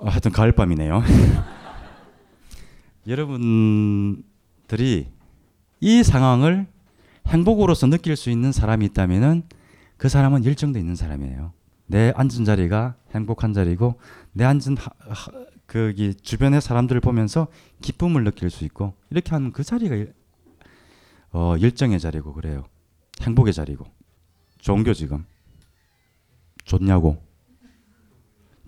[0.00, 1.02] 아, 하여튼 가을밤이네요.
[3.06, 4.22] 여러분들이
[5.80, 6.66] 이 상황을
[7.26, 9.42] 행복으로서 느낄 수 있는 사람이 있다면은
[9.96, 11.52] 그 사람은 열정도 있는 사람이에요.
[11.86, 13.98] 내 앉은 자리가 행복한 자리고
[14.32, 15.32] 내 앉은 하, 하,
[15.68, 17.46] 거기 주변의 사람들을 보면서
[17.82, 20.10] 기쁨을 느낄 수 있고 이렇게 하는 그 자리가
[21.32, 22.64] 어, 열정의 자리고 그래요.
[23.20, 23.86] 행복의 자리고.
[24.58, 25.24] 종교 지금
[26.64, 27.22] 좋냐고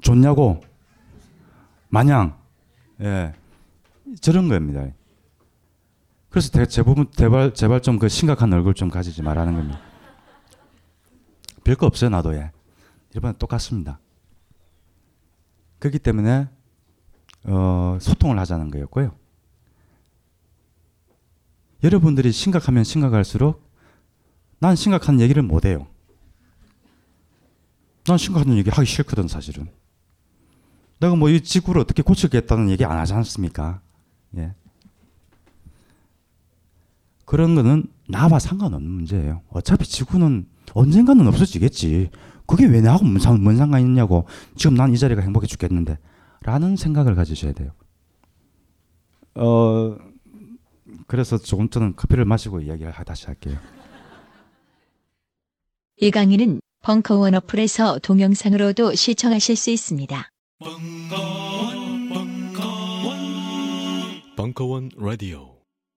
[0.00, 0.62] 좋냐고
[1.88, 2.38] 마냥
[3.00, 3.32] 예
[4.20, 4.86] 저런 겁니다
[6.30, 9.80] 그래서 대, 제부분 제발 제발 좀 그 심각한 얼굴 좀 가지지 말라는 겁니다.
[11.64, 12.52] 별거 없어요 나도 예.
[13.14, 13.98] 일반 똑같습니다.
[15.80, 16.48] 그렇기 때문에
[17.44, 19.12] 어, 소통을 하자는 거였고요.
[21.82, 23.68] 여러분들이 심각하면 심각할수록
[24.58, 25.86] 난 심각한 얘기를 못 해요.
[28.04, 29.68] 난 심각한 얘기 하기 싫거든 사실은.
[30.98, 33.80] 내가 뭐 이 지구를 어떻게 고치겠다는 얘기 안 하지 않습니까?
[34.36, 34.52] 예.
[37.24, 39.40] 그런 거는 나와 상관없는 문제예요.
[39.48, 42.10] 어차피 지구는 언젠가는 없어지겠지.
[42.46, 44.26] 그게 왜 나하고 뭔, 상, 뭔 상관이 있냐고.
[44.56, 45.96] 지금 난 이 자리가 행복해 죽겠는데.
[46.42, 47.72] 라는 생각을 가지셔야 돼요.
[49.34, 49.96] 어,
[51.06, 53.58] 그래서 조금 저는 커피를 마시고 이야기를 다시 할게요.
[55.98, 60.30] 이 강의는 벙커원 어플에서 동영상으로도 시청하실 수 있습니다.
[64.36, 65.49] 벙커원 라디오